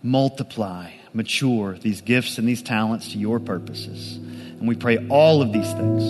multiply, 0.00 0.92
mature 1.12 1.76
these 1.76 2.02
gifts 2.02 2.38
and 2.38 2.46
these 2.46 2.62
talents 2.62 3.10
to 3.12 3.18
your 3.18 3.40
purposes. 3.40 4.14
And 4.14 4.68
we 4.68 4.76
pray 4.76 5.08
all 5.08 5.42
of 5.42 5.52
these 5.52 5.72
things 5.72 6.08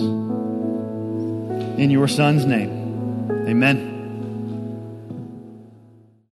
in 1.79 1.89
your 1.89 2.07
Son's 2.07 2.45
name. 2.45 3.31
Amen. 3.47 3.90